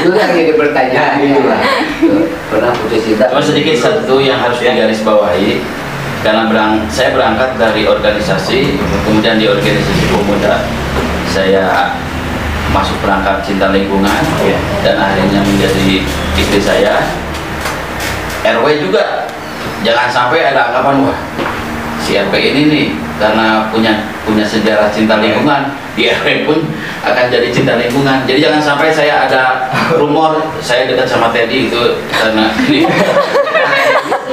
[0.00, 1.12] itu yang jadi pertanyaan.
[1.20, 1.60] Ya, itulah.
[2.50, 3.24] Pernah putus cinta?
[3.30, 5.60] Cuma sedikit satu yang harus digarisbawahi.
[6.20, 8.76] Karena berang, saya berangkat dari organisasi,
[9.08, 10.68] kemudian di organisasi pemuda
[11.30, 11.94] saya
[12.70, 14.58] masuk perangkat cinta lingkungan Iya.
[14.82, 16.02] dan akhirnya menjadi
[16.38, 17.02] istri saya.
[18.40, 19.28] RW juga
[19.84, 21.18] jangan sampai ada anggapan wah
[22.00, 22.86] si RW ini nih
[23.20, 26.58] karena punya punya sejarah cinta lingkungan di RW pun
[27.04, 28.24] akan jadi cinta lingkungan.
[28.24, 29.68] Jadi jangan sampai saya ada
[29.98, 32.86] rumor saya dekat sama Teddy itu karena ini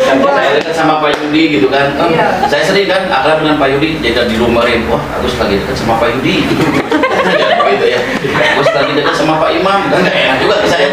[0.08, 1.92] saya dekat sama Pak Yudi gitu kan.
[2.00, 2.28] Oh, Iya.
[2.48, 6.10] Saya sering kan akrab dengan Pak Yudi jadi dirumorin, wah Agus lagi dekat sama Pak
[6.16, 6.48] Yudi.
[7.28, 8.00] Ya, gitu ya.
[8.56, 10.88] Agus lagi dekat sama Pak Imam kan nggak enak juga ke saya.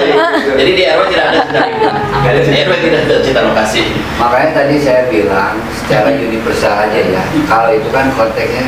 [0.59, 1.95] Jadi di RW tidak ada lingkungan.
[2.25, 3.83] Di RW tidak ada cinta lokasi.
[4.15, 8.65] makanya tadi saya bilang secara universal aja ya kalau itu kan konteksnya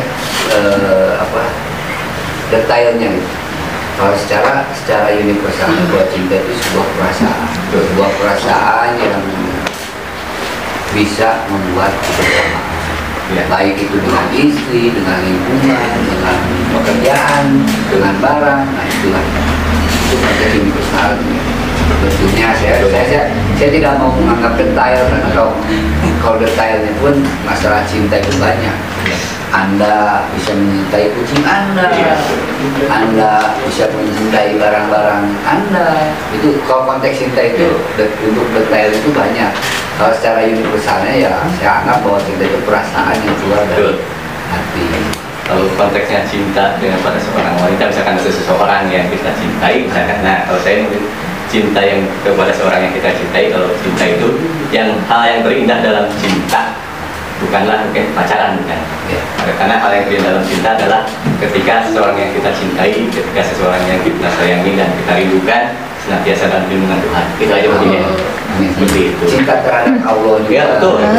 [0.53, 1.43] eh, apa
[2.51, 3.31] detailnya gitu.
[3.97, 7.43] kalau secara secara universal buat cinta itu sebuah perasaan
[7.73, 9.17] sebuah perasaan yang
[10.97, 12.67] bisa membuat kebersamaan
[13.27, 13.43] Ya.
[13.51, 16.39] baik itu dengan istri, dengan lingkungan, dengan
[16.79, 17.59] pekerjaan,
[17.91, 19.25] dengan barang, nah itulah
[19.83, 21.11] itu konteks universal.
[22.07, 23.23] Tentunya saya, saya, saya,
[23.59, 25.59] saya tidak mau menganggap detail karena kalau,
[26.23, 28.77] kalau detailnya pun masalah cinta itu banyak.
[29.57, 32.15] Anda bisa mencintai kucing Anda, Iya.
[32.93, 36.13] Anda bisa mencintai barang-barang Anda.
[36.29, 39.49] Itu kalau konteks cinta itu de- untuk detail itu banyak.
[39.97, 43.97] Kalau secara universalnya ya saya anggap bahwa cinta itu perasaan yang keluar dari
[44.53, 44.85] hati.
[45.47, 50.43] kalau konteksnya cinta dengan pada seorang wanita misalkan ada seseorang yang kita cintai misalkan nah
[50.43, 51.07] kalau saya mungkin
[51.47, 54.29] cinta yang kepada seorang yang kita cintai kalau cinta itu
[54.75, 56.75] yang hal yang terindah dalam cinta
[57.37, 59.23] bukanlah mungkin pacaran bukan Ya.
[59.55, 61.01] karena hal yang terindah dalam cinta adalah
[61.39, 65.63] ketika seseorang yang kita cintai ketika seseorang yang kita sayangi dan kita rindukan
[66.03, 68.03] senantiasa dalam lindungan Tuhan itu aja mungkin ya
[68.75, 70.55] seperti itu Cinta terhadap Allah juga.
[70.57, 70.95] Ya, betul.
[70.99, 71.11] Ya,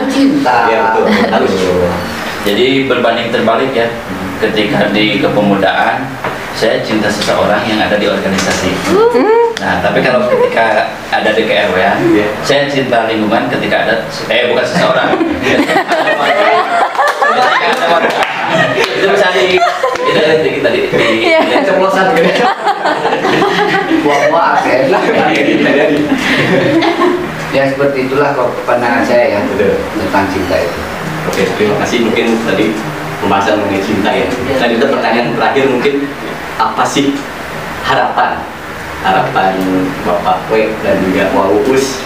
[0.00, 0.54] itu cinta.
[0.66, 1.04] Ya, betul.
[1.30, 1.52] Harus.
[2.42, 3.86] Jadi berbanding terbalik ya,
[4.40, 6.08] ketika di kepemudaan
[6.56, 8.72] saya cinta seseorang yang ada di organisasi.
[9.62, 12.26] Nah, tapi kalau ketika ada di KRW, Iya.
[12.42, 13.94] saya cinta lingkungan ketika ada,
[14.26, 15.14] eh bukan seseorang.
[18.82, 19.54] Itu bisa di,
[20.02, 21.40] itu di kita di, di, Iya.
[21.46, 22.42] di- ceplosan gitu
[24.02, 24.82] buah-buah ya.
[27.52, 30.80] ya seperti itulah kok pandangan saya ya tentang cinta itu.
[31.30, 32.74] Oke, terima kasih mungkin tadi
[33.22, 34.26] pembahasan mengenai cinta ya.
[34.58, 35.94] Selanjutnya pertanyaan terakhir mungkin
[36.58, 37.14] apa sih
[37.86, 38.42] harapan
[39.02, 39.54] harapan
[40.06, 42.00] Bapak Kwe dan juga Wawus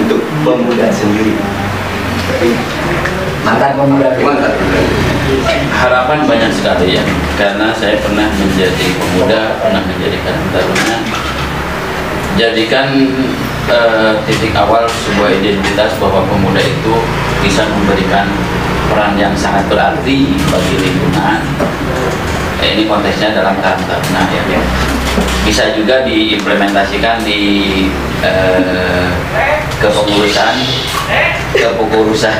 [0.00, 1.34] untuk pemuda sendiri?
[3.44, 4.08] Mantan pemuda.
[4.16, 4.48] Gimana?
[5.72, 7.04] harapan banyak sekali ya
[7.40, 10.16] karena saya pernah menjadi pemuda pernah menjadi
[10.52, 10.96] taruna
[12.34, 12.88] jadikan
[13.70, 16.94] eh, titik awal sebuah identitas bahwa pemuda itu
[17.40, 18.26] bisa memberikan
[18.90, 21.40] peran yang sangat berarti bagi lingkungan.
[22.58, 24.42] Eh, ini konteksnya dalam taruna ya
[25.44, 27.40] bisa juga diimplementasikan di
[28.24, 29.12] eh,
[29.76, 30.56] kepengurusan
[31.52, 32.38] kepengurusan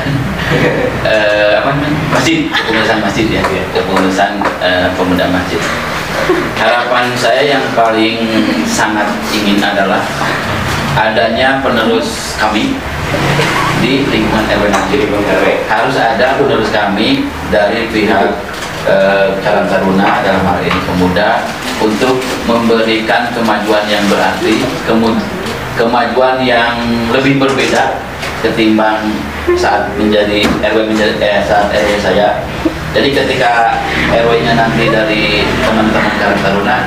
[1.13, 2.01] eh, apa namanya?
[2.11, 3.43] Masjid kepengurusan masjid ya
[3.77, 5.61] kepengurusan eh, pemuda masjid.
[6.57, 8.17] Harapan saya yang paling
[8.65, 10.01] sangat ingin adalah
[10.97, 12.79] adanya penerus kami
[13.83, 15.05] di lingkungan RW Masjid
[15.69, 18.31] harus ada penerus kami dari pihak
[18.89, 21.45] eh, Karang Taruna dalam hal ini pemuda
[21.83, 24.63] untuk memberikan kemajuan yang berarti
[25.75, 26.79] kemajuan yang
[27.11, 27.99] lebih berbeda
[28.45, 29.11] ketimbang
[29.57, 32.45] saat menjadi RW menjadi eh, saat RW saya.
[32.95, 33.75] Jadi ketika
[34.15, 36.79] RW-nya nanti dari teman-teman Karang Taruna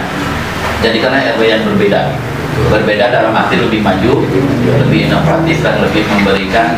[0.79, 2.15] jadikanlah RW yang berbeda.
[2.57, 4.25] Berbeda dalam arti lebih maju
[4.65, 6.73] lebih inovatif dan lebih memberikan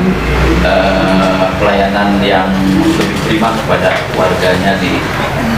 [0.66, 2.50] eh, pelayanan yang
[3.00, 5.00] lebih prima kepada warganya di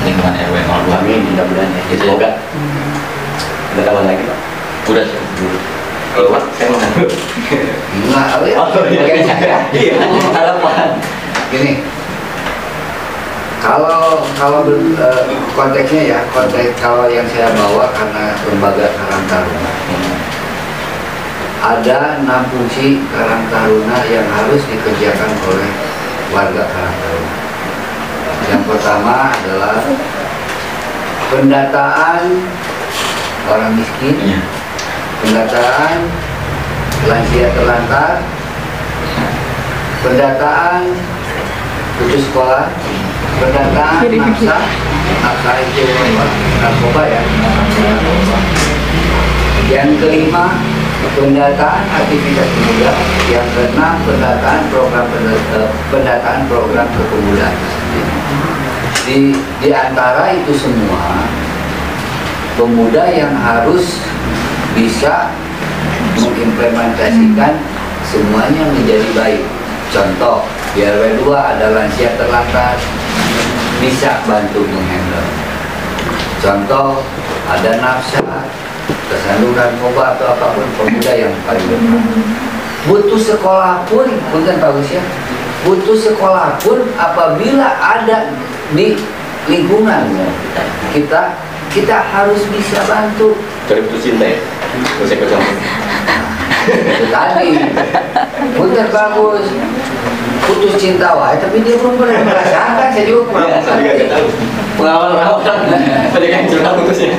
[0.05, 1.81] lingkungan RW 02 Amin, mudah-mudahan ya.
[1.89, 2.09] Gitu ya.
[2.09, 2.29] Semoga.
[3.71, 4.39] Ada tambahan lagi Pak?
[4.91, 5.05] udah
[6.11, 7.03] Kalau Pak, saya mau nanya.
[7.95, 8.55] Enggak, apa ya?
[8.59, 9.23] Oh, iya.
[9.23, 9.57] Saya.
[9.71, 9.93] Iya,
[10.35, 10.89] harapan.
[11.51, 11.73] Gini,
[13.61, 15.23] kalau kalau eh,
[15.53, 19.71] konteksnya ya konteks kalau yang saya bawa karena lembaga Karang Taruna
[21.61, 25.69] ada enam fungsi Karang Taruna yang harus dikerjakan oleh
[26.33, 27.10] warga Karang Taruna.
[28.51, 29.79] Yang pertama adalah
[31.31, 32.23] pendataan
[33.47, 34.39] orang miskin, Iya.
[35.23, 35.97] pendataan
[37.07, 38.19] lansia terlantar,
[40.03, 40.83] pendataan
[41.95, 42.67] putus sekolah,
[43.39, 44.57] pendataan naksa,
[45.23, 45.87] naksa itu
[46.59, 47.21] narkoba ya,
[47.79, 48.37] narkoba.
[49.71, 50.59] Yang kelima
[51.17, 52.93] pendataan aktivitas pemuda,
[53.29, 57.57] yang keenam pendataan program eh, pendataan program kepemudaan.
[59.05, 61.25] Di di antara itu semua
[62.55, 63.99] pemuda yang harus
[64.77, 65.33] bisa
[66.15, 67.53] mengimplementasikan
[68.05, 69.43] semuanya menjadi baik.
[69.91, 72.79] Contoh, di RW 2 ada lansia terlantar,
[73.83, 75.27] bisa bantu menghandle.
[76.39, 77.03] Contoh,
[77.51, 78.23] ada nafsa,
[79.09, 82.01] kesanduran narkoba atau apa pun pemuda yang paling depan.
[82.89, 85.03] Butuh sekolah pun, bukan bagus ya,
[85.61, 88.33] butuh sekolah pun apabila ada
[88.73, 88.97] di
[89.45, 90.09] lingkungan
[90.93, 91.37] kita
[91.71, 93.31] kita harus bisa bantu
[93.65, 94.37] Dari putus cinta ya?
[95.07, 95.17] Saya
[96.91, 97.49] itu tadi
[98.53, 99.45] Punten bagus
[100.41, 104.27] putus cinta wae tapi dia belum pernah merasakan saya juga kurang Iya, saya juga tahu.
[104.75, 105.79] Pengalaman-pengalaman.
[106.11, 107.13] Banyak yang curhat putusnya.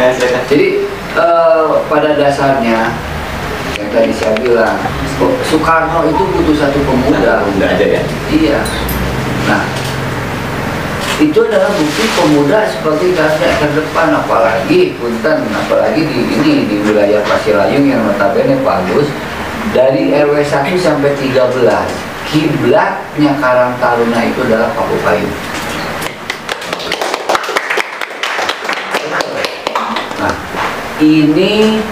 [0.00, 0.42] Ya, silakan.
[0.48, 0.66] Jadi
[1.16, 2.92] eh, pada dasarnya
[3.78, 4.76] yang tadi saya bilang
[5.46, 7.46] Soekarno itu butuh satu pemuda.
[7.46, 8.02] Udah aja ya.
[8.30, 8.60] Iya.
[9.46, 9.62] Nah
[11.22, 17.54] itu adalah bukti pemuda sebagai garda terdepan apalagi punten apalagi di ini di wilayah Pasir
[17.54, 19.06] Layung yang notabene bagus
[19.70, 21.62] dari RW 1 sampai 13
[22.26, 25.28] kiblatnya Karang Taruna itu adalah Paku Payu.
[31.02, 31.82] Ini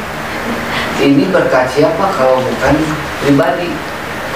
[1.00, 2.76] ini berkat siapa kalau bukan
[3.24, 3.72] pribadi?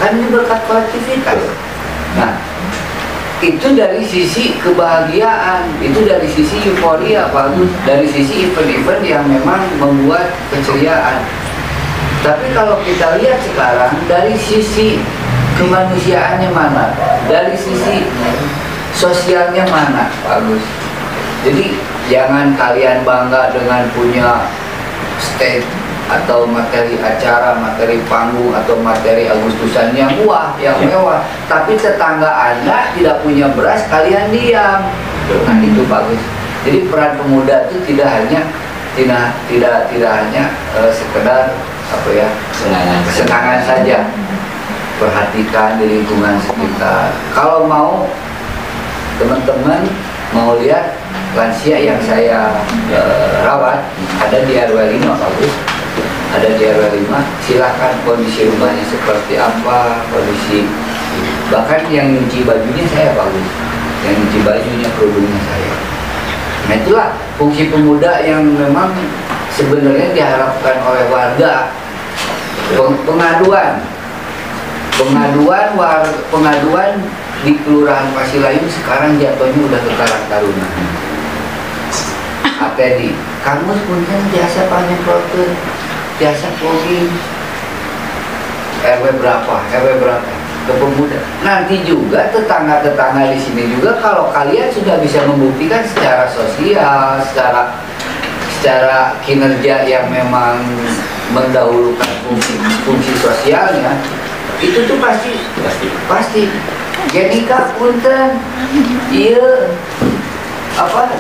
[0.01, 1.39] Kan ini berkat kolektivitas.
[2.19, 2.35] Nah,
[3.45, 10.33] itu dari sisi kebahagiaan, itu dari sisi euforia, bagus, dari sisi event-event yang memang membuat
[10.49, 11.21] keceriaan.
[12.25, 14.97] Tapi kalau kita lihat sekarang dari sisi
[15.61, 16.97] kemanusiaannya mana,
[17.29, 18.09] dari sisi
[18.97, 20.65] sosialnya mana, bagus.
[21.45, 21.77] Jadi
[22.09, 24.49] jangan kalian bangga dengan punya
[25.21, 25.67] stage
[26.05, 31.25] atau materi acara, materi panggung atau materi Agustusan yang wah, yang mewah.
[31.49, 34.85] Tapi tetangga Anda tidak punya beras, kalian diam.
[35.49, 36.21] Nah itu bagus.
[36.65, 38.41] Jadi peran pemuda itu tidak hanya
[38.97, 40.45] tidak tidak tidak hanya
[40.77, 41.53] eh, sekedar
[41.85, 43.01] apa ya Kesenangan.
[43.09, 43.99] kesenangan saja.
[44.95, 47.11] Perhatikan di lingkungan sekitar.
[47.35, 48.07] Kalau mau
[49.19, 49.83] teman-teman
[50.31, 50.95] mau lihat
[51.35, 52.63] lansia yang saya
[52.95, 53.83] eh, rawat
[54.23, 55.55] ada di RW 5 bagus
[56.35, 60.67] ada di RW 5 silahkan kondisi rumahnya seperti apa kondisi
[61.51, 63.49] bahkan yang nyuci bajunya saya bagus
[64.05, 65.73] yang nyuci bajunya kerudungnya saya.
[66.65, 67.09] Nah itulah
[67.41, 68.93] fungsi pemuda yang memang
[69.53, 71.73] sebenarnya diharapkan oleh warga.
[72.73, 73.81] Peng- pengaduan.
[74.95, 77.03] Pengaduan war, pengaduan
[77.43, 80.69] di kelurahan Pasilayung sekarang jatuhnya udah ke Karang Taruna
[82.45, 85.53] APD kamu punten biasa panen protein
[86.21, 87.11] biasa fogging
[88.85, 89.55] RW berapa?
[89.73, 90.33] RW berapa?
[90.65, 97.21] Ke pemuda nanti juga tetangga-tetangga di sini juga kalau kalian sudah bisa membuktikan secara sosial
[97.29, 97.77] secara
[98.61, 100.65] secara kinerja yang memang
[101.37, 102.57] mendahulukan fungsi
[102.89, 103.93] fungsi sosialnya
[104.63, 105.87] itu tuh pasti pasti.
[106.07, 106.43] pasti.
[107.11, 108.39] Jadi kak punten.
[109.11, 109.75] Iya.
[110.79, 111.11] Apa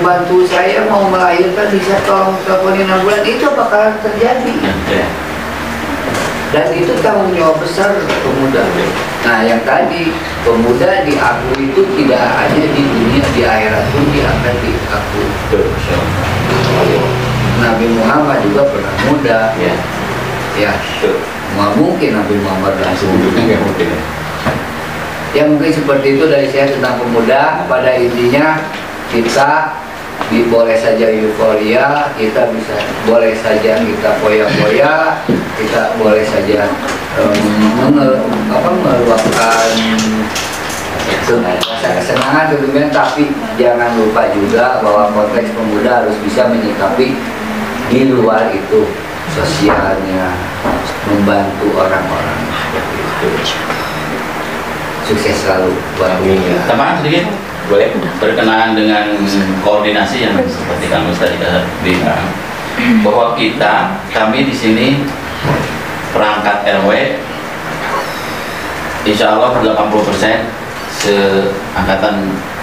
[0.00, 4.56] pembantu saya mau melahirkan bisa tolong teleponin ambulan itu bakalan terjadi.
[6.50, 7.94] Dan itu tanggung jawab besar
[8.24, 8.64] pemuda.
[9.28, 14.54] Nah yang tadi pemuda diakui itu tidak hanya di dunia di akhirat pun dia akan
[14.64, 15.26] diakui.
[17.60, 19.38] Nabi Muhammad juga pernah muda.
[19.60, 19.74] Ya.
[20.56, 20.72] Ya.
[21.54, 23.88] Nggak mungkin Nabi Muhammad langsung nggak mungkin.
[25.30, 27.68] Ya mungkin seperti itu dari saya tentang pemuda.
[27.68, 28.58] Pada intinya
[29.14, 29.89] kita di-
[30.46, 35.26] boleh saja euforia, kita bisa boleh saja kita foya-foya,
[35.58, 36.70] kita boleh saja
[37.82, 38.22] menge-
[38.54, 39.70] apa, meluapkan
[41.30, 47.18] rasa kesenangan tentunya, tapi jangan lupa juga bahwa konteks pemuda harus bisa menyikapi
[47.90, 48.86] di luar itu
[49.34, 50.30] sosialnya,
[51.06, 52.40] membantu orang-orang.
[55.06, 56.38] Sukses selalu buat Amin.
[56.70, 57.26] Tambahan sedikit
[57.70, 57.94] boleh?
[58.18, 59.14] Berkenaan dengan
[59.62, 61.38] koordinasi yang seperti kamu tadi
[61.86, 62.26] bilang
[63.06, 65.06] bahwa kita kami di sini
[66.10, 66.90] perangkat RW
[69.00, 69.88] Insya Allah 80%
[70.92, 72.14] seangkatan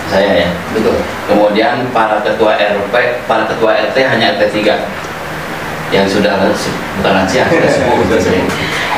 [0.07, 0.49] saya ya.
[0.71, 1.01] Betul.
[1.27, 2.93] kemudian para ketua RP
[3.25, 4.69] para ketua RT hanya RT 3
[5.89, 6.35] yang sudah
[6.99, 8.05] bukan lansia sudah sepuh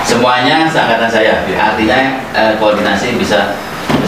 [0.04, 1.46] semuanya seangkatan saya.
[1.46, 3.56] Artinya eh, koordinasi bisa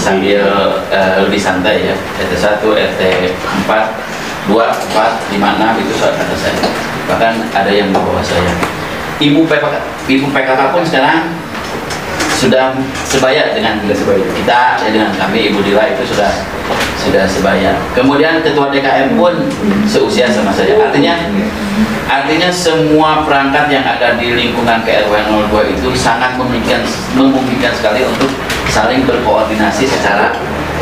[0.02, 0.42] sambil
[0.90, 3.02] eh, lebih santai ya RT 1 RT
[3.70, 6.58] 4 2 4 5 6 itu seangkatan saya
[7.06, 8.50] bahkan ada yang di bawah saya
[9.22, 9.76] ibu PKK
[10.10, 11.30] ibu PKK pun sekarang
[12.42, 12.74] sudah
[13.06, 14.26] sebaya dengan sebaya.
[14.34, 16.34] kita ya dengan kami Ibu Dila itu sudah
[16.98, 17.78] sudah sebaya.
[17.94, 19.46] Kemudian ketua DKM pun
[19.86, 20.74] seusia sama saya.
[20.90, 21.22] Artinya
[22.10, 25.14] artinya semua perangkat yang ada di lingkungan KRW
[25.54, 26.82] 02 itu sangat memungkinkan
[27.14, 28.34] memungkinkan sekali untuk
[28.72, 30.32] saling berkoordinasi secara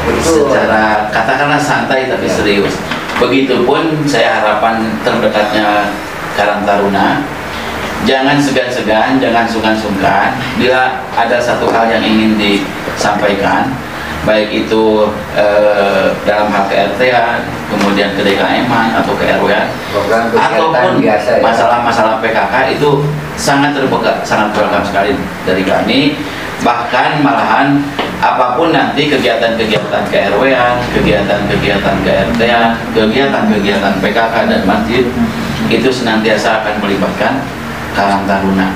[0.06, 0.48] Betul.
[0.48, 2.78] secara katakanlah santai tapi serius.
[3.20, 5.92] Begitupun saya harapan terdekatnya
[6.40, 7.20] Karang Taruna
[8.08, 10.32] jangan segan-segan, jangan sungkan-sungkan.
[10.56, 13.68] Bila ada satu hal yang ingin disampaikan,
[14.24, 17.02] baik itu eh, dalam hal KRT
[17.72, 19.52] kemudian ke DKM atau ke RW
[20.36, 21.16] ataupun ya.
[21.40, 23.04] masalah-masalah PKK itu
[23.40, 25.16] sangat terbuka, sangat welcome sekali
[25.48, 26.20] dari kami.
[26.60, 27.80] Bahkan malahan
[28.20, 30.44] apa pun nanti kegiatan-kegiatan KRW,
[30.92, 32.42] kegiatan-kegiatan KRT,
[32.92, 35.08] kegiatan-kegiatan PKK dan masjid
[35.72, 37.40] itu senantiasa akan melibatkan
[37.96, 38.76] Karang Taruna.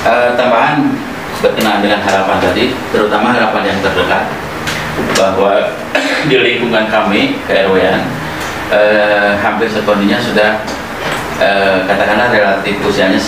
[0.00, 0.96] Eh, tambahan
[1.44, 4.24] berkenaan dengan harapan tadi, terutama harapan yang terdekat
[5.12, 5.76] bahwa
[6.28, 7.76] di lingkungan kami KRW
[8.72, 10.64] eh, hampir sepenuhnya sudah
[11.36, 13.20] eh, katakanlah relatif usianya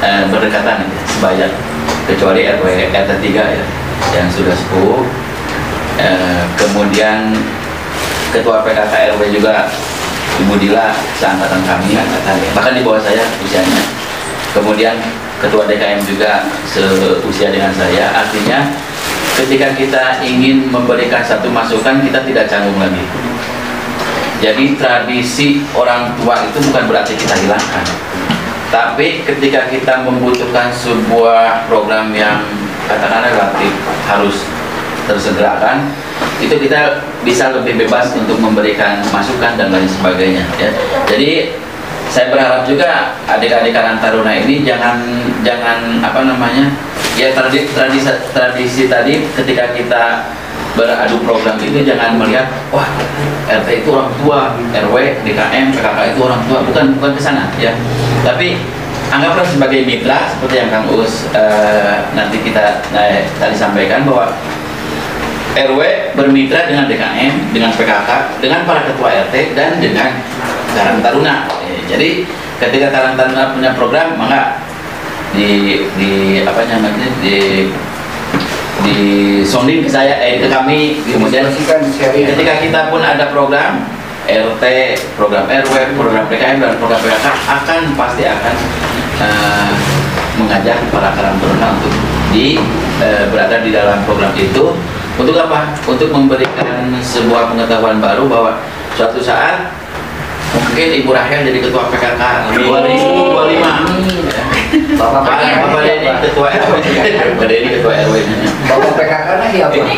[0.00, 1.46] eh, berdekatan ya, sebaya
[2.08, 3.64] kecuali RW RT 3 ya
[4.16, 5.04] yang sudah sepuh.
[6.00, 7.36] Eh, kemudian
[8.32, 9.68] ketua PKK RW juga
[10.40, 13.84] Ibu Dila seangkatan kami angkatan bahkan di bawah saya usianya.
[14.50, 14.98] Kemudian
[15.38, 18.10] ketua DKM juga seusia dengan saya.
[18.10, 18.66] Artinya
[19.38, 23.04] ketika kita ingin memberikan satu masukan kita tidak canggung lagi.
[24.40, 27.84] Jadi tradisi orang tua itu bukan berarti kita hilangkan
[28.70, 32.46] tapi ketika kita membutuhkan sebuah program yang
[32.86, 33.72] katakanlah relatif
[34.06, 34.46] harus
[35.10, 35.90] tersegerakan
[36.38, 40.70] itu kita bisa lebih bebas untuk memberikan masukan dan lain sebagainya ya.
[41.10, 41.58] Jadi
[42.10, 44.98] saya berharap juga adik-adik Karang Taruna ini jangan
[45.46, 46.74] jangan apa namanya
[47.14, 50.02] ya tradisi tradisi, tradisi tadi ketika kita
[50.80, 52.88] beradu program itu jangan melihat wah
[53.44, 54.40] RT itu orang tua
[54.72, 54.96] RW
[55.28, 57.76] DKM PKK itu orang tua bukan bukan ke sana ya
[58.24, 58.56] tapi
[59.12, 64.32] anggaplah sebagai mitra seperti yang Kang Us eh, nanti kita eh, tadi sampaikan bahwa
[65.50, 70.14] RW bermitra dengan DKM, dengan PKK, dengan para ketua RT dan dengan
[70.70, 71.50] Karang Taruna.
[71.66, 72.22] Eh, Jadi
[72.62, 74.62] ketika Karang Taruna punya program, maka
[75.34, 76.12] di di
[76.46, 77.66] apa namanya di
[78.84, 78.98] di
[79.44, 81.00] sounding ke saya eh ke kami.
[81.04, 83.84] Kemudian ketika kita pun ada program
[84.28, 84.64] RT,
[85.16, 88.54] program RW, program PKM dan program PKK akan pasti akan
[89.20, 89.70] eh,
[90.38, 91.92] mengajak para karang taruna untuk
[92.30, 92.56] di
[93.02, 94.76] eh, berada di dalam program itu.
[95.20, 95.76] Untuk apa?
[95.84, 98.56] Untuk memberikan sebuah pengetahuan baru bahwa
[98.96, 99.68] suatu saat
[100.56, 102.22] mungkin Ibu Rahel jadi ketua PKK
[102.56, 104.19] 2025
[105.00, 106.12] Bapak Pak siapa?
[106.20, 108.14] ketua RW Bapak Denny ketua RW
[108.68, 108.92] Bapak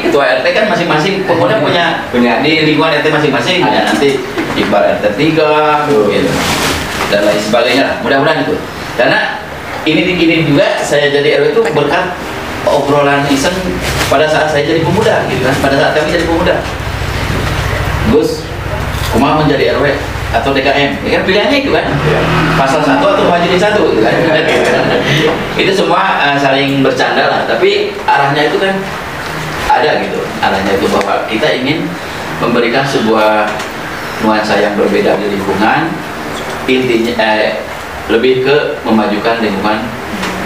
[0.06, 2.38] ketua RT kan masing-masing pemuda punya Punya.
[2.38, 4.22] di lingkungan RT masing-masing ya nanti
[4.54, 6.30] Iqbal RT 3 gitu
[7.10, 8.54] dan lain sebagainya mudah-mudahan itu
[8.94, 9.42] karena
[9.82, 12.14] ini ini juga saya jadi RW itu berkat
[12.62, 13.58] obrolan iseng
[14.06, 16.54] pada saat saya jadi pemuda gitu kan pada saat kami jadi pemuda
[18.14, 18.46] Gus
[19.10, 21.84] kumaha menjadi RW atau DKM ya kan pilihannya itu kan.
[22.56, 24.16] Pasal satu atau majelis satu gitu kan.
[25.60, 27.40] Itu semua eh, saling bercanda lah.
[27.44, 28.80] Tapi arahnya itu kan
[29.68, 30.24] ada gitu.
[30.40, 31.84] Arahnya itu bahwa kita ingin
[32.40, 33.44] memberikan sebuah
[34.24, 35.92] nuansa yang berbeda di lingkungan.
[36.64, 37.60] Intinya eh,
[38.08, 38.56] lebih ke
[38.88, 39.84] memajukan lingkungan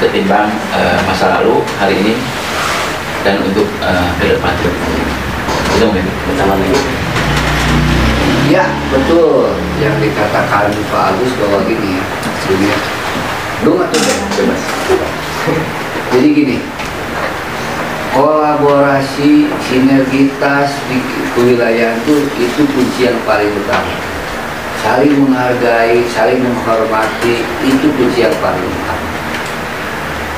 [0.02, 2.14] ketimbang eh, masa lalu hari ini
[3.22, 4.52] dan untuk eh, ke depan.
[5.78, 6.95] Itu mungkin lagi.
[8.46, 8.62] Ya,
[8.94, 9.50] betul.
[9.82, 12.04] Yang dikatakan Pak Agus bahwa gini ya,
[12.46, 12.78] sebelumnya.
[13.66, 14.62] Lu nggak tuh deh, bebas.
[16.14, 16.56] Jadi gini,
[18.14, 21.02] kolaborasi, sinergitas di
[21.34, 23.94] kewilayahan itu itu kunci yang paling utama.
[24.78, 29.10] Saling menghargai, saling menghormati, itu kunci yang paling utama.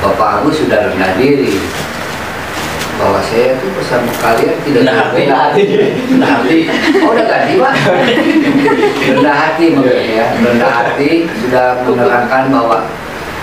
[0.01, 1.61] Bapak Agus sudah rendah diri
[2.99, 4.83] bahwa saya itu bersama kalian tidak
[5.15, 5.63] rendah hati.
[6.11, 6.57] rendah hati.
[6.99, 7.73] Oh udah ganti pak?
[9.15, 12.77] rendah hati maksudnya ya rendah hati sudah menerangkan bahwa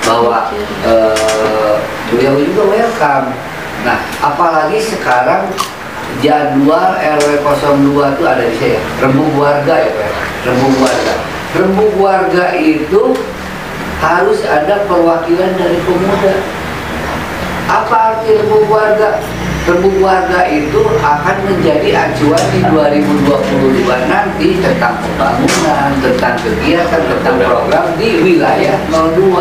[0.04, 0.38] bahwa
[0.84, 1.74] eh,
[2.12, 3.32] beliau juga welcome.
[3.88, 5.48] Nah apalagi sekarang
[6.20, 8.80] jadwal RW 02 itu ada di saya.
[9.00, 10.12] Rembuk warga ya Pak?
[10.44, 11.14] Rembuk warga.
[11.56, 13.02] Rembuk warga itu
[14.04, 16.34] harus ada perwakilan dari pemuda.
[17.66, 19.18] Apa arti rembuk warga?
[19.66, 27.90] Rembuk warga itu akan menjadi acuan di 2022 nanti tentang pembangunan, tentang kegiatan, tentang program
[27.98, 29.34] di wilayah 02.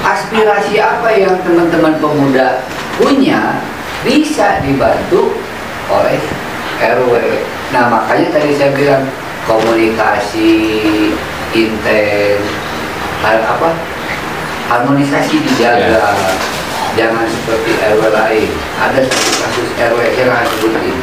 [0.00, 2.64] Aspirasi apa yang teman-teman pemuda
[2.96, 3.60] punya
[4.00, 5.36] bisa dibantu
[5.92, 6.16] oleh
[6.80, 7.44] RW.
[7.76, 9.04] Nah makanya tadi saya bilang
[9.44, 10.48] komunikasi
[11.52, 12.40] intens,
[13.20, 13.68] apa
[14.72, 16.08] harmonisasi dijaga
[16.98, 18.48] jangan seperti RW lain.
[18.78, 20.96] Ada satu kasus RW nggak sebutin.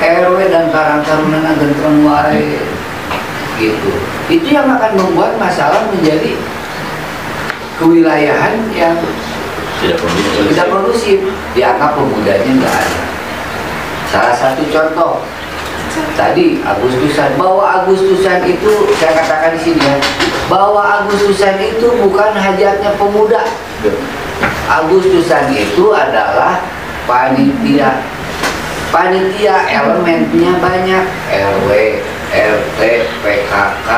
[0.00, 2.58] RW dan karang taruna dan wae
[3.60, 3.92] gitu.
[4.30, 6.38] Itu yang akan membuat masalah menjadi
[7.76, 8.96] kewilayahan yang
[9.80, 10.20] tidak perlu
[10.52, 11.18] tidak kondusif.
[11.56, 13.00] Dianggap pemudanya nggak ada.
[14.10, 15.14] Salah satu contoh.
[16.14, 17.34] Tadi Agustusan.
[17.34, 19.98] Bahwa Agustusan itu saya katakan di sini ya
[20.46, 23.42] bahwa Agustusan itu bukan hajatnya pemuda
[24.70, 26.62] Agustusan itu adalah
[27.02, 28.06] panitia.
[28.94, 31.04] Panitia elemennya banyak.
[31.26, 31.68] RW
[32.30, 32.80] RT
[33.26, 33.88] PKK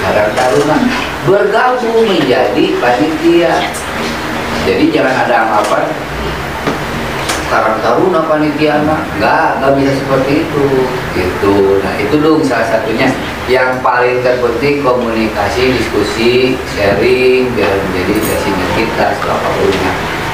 [0.00, 0.76] Karang Taruna
[1.24, 3.64] bergabung menjadi panitia.
[4.68, 5.88] Jadi jangan ada anggapan
[7.48, 10.68] Karang Taruna panitia mah nggak nggak bisa seperti itu.
[11.16, 11.80] Gitu.
[11.80, 13.08] Nah itu dong salah satunya.
[13.48, 18.14] Yang paling terpenting komunikasi diskusi sharing biar menjadi
[18.44, 19.74] sinergitas apa pun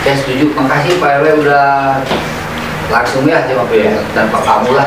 [0.06, 0.54] saya setuju.
[0.54, 1.98] Makasih Pak RW udah
[2.86, 3.98] langsung ya cuma Iya.
[4.14, 4.86] tanpa kamu lah.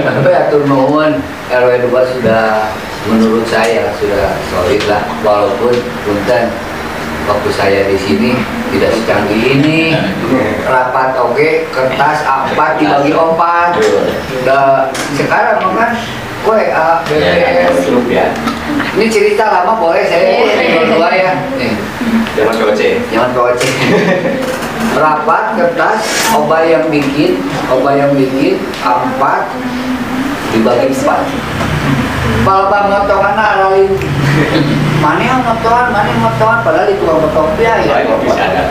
[0.00, 1.20] Tapi atur nuhun
[1.52, 2.72] RW 2 sudah
[3.04, 5.04] menurut saya sudah solid lah.
[5.20, 5.76] Walaupun
[6.08, 6.48] punten
[7.24, 8.32] waktu saya di sini
[8.72, 9.92] tidak secanggih ini.
[10.64, 13.76] Rapat oke kertas A4 dibagi empat.
[14.40, 15.92] Udah sekarang kan
[16.44, 18.28] WA Ya, BBM Grup ya.
[18.96, 20.44] ini cerita lama boleh saya
[20.88, 21.32] dua ya.
[21.56, 21.72] Nih
[22.34, 22.82] Zaman KOC.
[23.14, 23.62] jangan KOC
[24.94, 26.02] rapat kertas
[26.34, 27.38] oba yang bikin
[27.70, 29.50] oba yang bikin empat
[30.54, 31.22] dibagi empat.
[32.42, 33.90] Balba motongan aralin
[35.04, 38.64] mana yang motongan mana yang motongan padahal itu tukang potong biaya Baik, bisa ada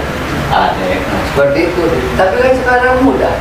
[0.51, 0.99] alatnya.
[1.31, 1.83] Seperti itu.
[2.19, 3.35] Tapi kan sekarang mudah.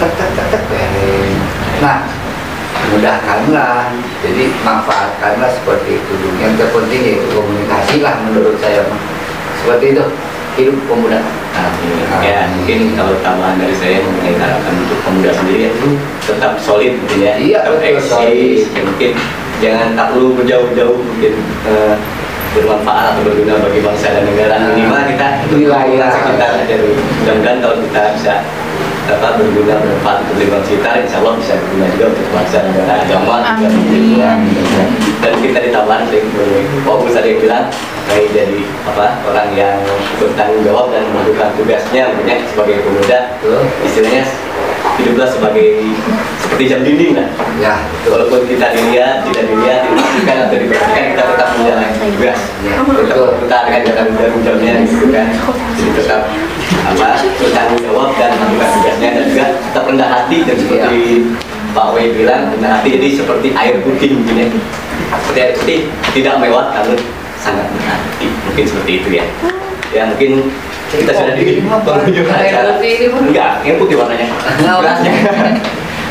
[0.00, 0.86] Tek tek tek tek.
[1.82, 1.98] Nah
[2.90, 6.14] mudahkanlah jadi manfaatkanlah seperti itu.
[6.42, 8.82] Yang terpenting yaitu komunikasi lah menurut saya.
[9.62, 10.04] Seperti itu.
[10.58, 11.22] Hidup pemuda.
[11.22, 11.70] Nah,
[12.26, 15.88] ya mungkin kalau tambahan dari saya mengenai harapan untuk pemuda sendiri itu
[16.26, 17.34] tetap solid mungkin ya.
[17.38, 18.58] Iya, tetap betul, eksis solid.
[18.74, 19.10] Ya, mungkin
[19.62, 21.32] jangan tak perlu berjauh-jauh mungkin
[21.70, 21.94] eh,
[22.50, 24.54] bermanfaat atau berguna bagi bangsa dan negara.
[24.58, 26.10] Nah, minimal kita wilayah.
[26.18, 28.34] sekitar aja mudah-mudahan kalau kita bisa
[29.08, 32.94] apa berguna bermanfaat untuk lingkungan sekitar insya Allah bisa berguna juga untuk bangsa negara.
[33.00, 33.36] Agama
[33.88, 34.30] juga
[35.20, 36.22] dan kita ditambahan sih
[36.84, 37.66] Pak Gus tadi yang bilang
[38.10, 39.76] jadi apa orang yang
[40.18, 43.18] bertanggung jawab dan melakukan tugasnya punya sebagai pemuda
[43.86, 44.22] istilahnya
[44.98, 45.86] hiduplah sebagai
[46.42, 47.28] seperti jam dinding lah
[47.60, 48.10] Ya, betul.
[48.16, 52.38] walaupun kita dilihat tidak dilihat diperhatikan atau diperhatikan kita tetap menjalani tugas.
[52.64, 54.06] Ya, tetap akan jalan
[54.40, 55.26] jamnya gitu kan.
[55.76, 56.20] Jadi tetap
[56.80, 61.00] apa bertanggung jawab dan melakukan tugasnya dan juga tetap rendah hati dan seperti
[61.70, 64.46] Pak Wei bilang rendah hati jadi seperti air putih mungkin ya
[65.20, 65.78] seperti air putih
[66.16, 66.98] tidak mewah namun
[67.36, 68.26] sangat rendah hati.
[68.48, 69.24] Mungkin seperti itu ya.
[69.90, 70.48] Ya mungkin
[70.90, 74.26] kita sudah di penghujung acara enggak ini putih warnanya.
[74.58, 75.12] Gelasnya.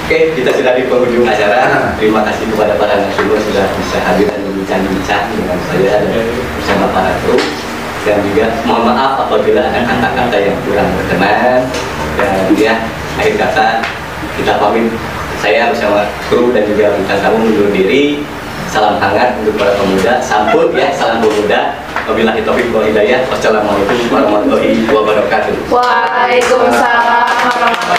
[0.08, 1.94] Oke, kita sudah di penghujung acara.
[2.00, 6.26] Terima kasih kepada para narasumber sudah bisa hadir dan berbincang-bincang dengan saya dan
[6.58, 7.38] bersama para kru.
[8.08, 11.68] Dan juga mohon maaf apabila ada kata-kata yang kurang berkenan.
[12.16, 12.74] Dan ya,
[13.20, 13.66] akhir kata
[14.40, 14.88] kita pamit.
[15.40, 18.24] Saya bersama kru dan juga bintang tamu mundur diri.
[18.70, 20.22] Salam hangat untuk para pemuda.
[20.22, 21.74] Sampur ya, salam pemuda.
[22.06, 23.26] Wabillahi taufiq wal hidayah.
[23.26, 25.74] Wassalamualaikum warahmatullahi wabarakatuh.
[25.74, 27.99] Waalaikumsalam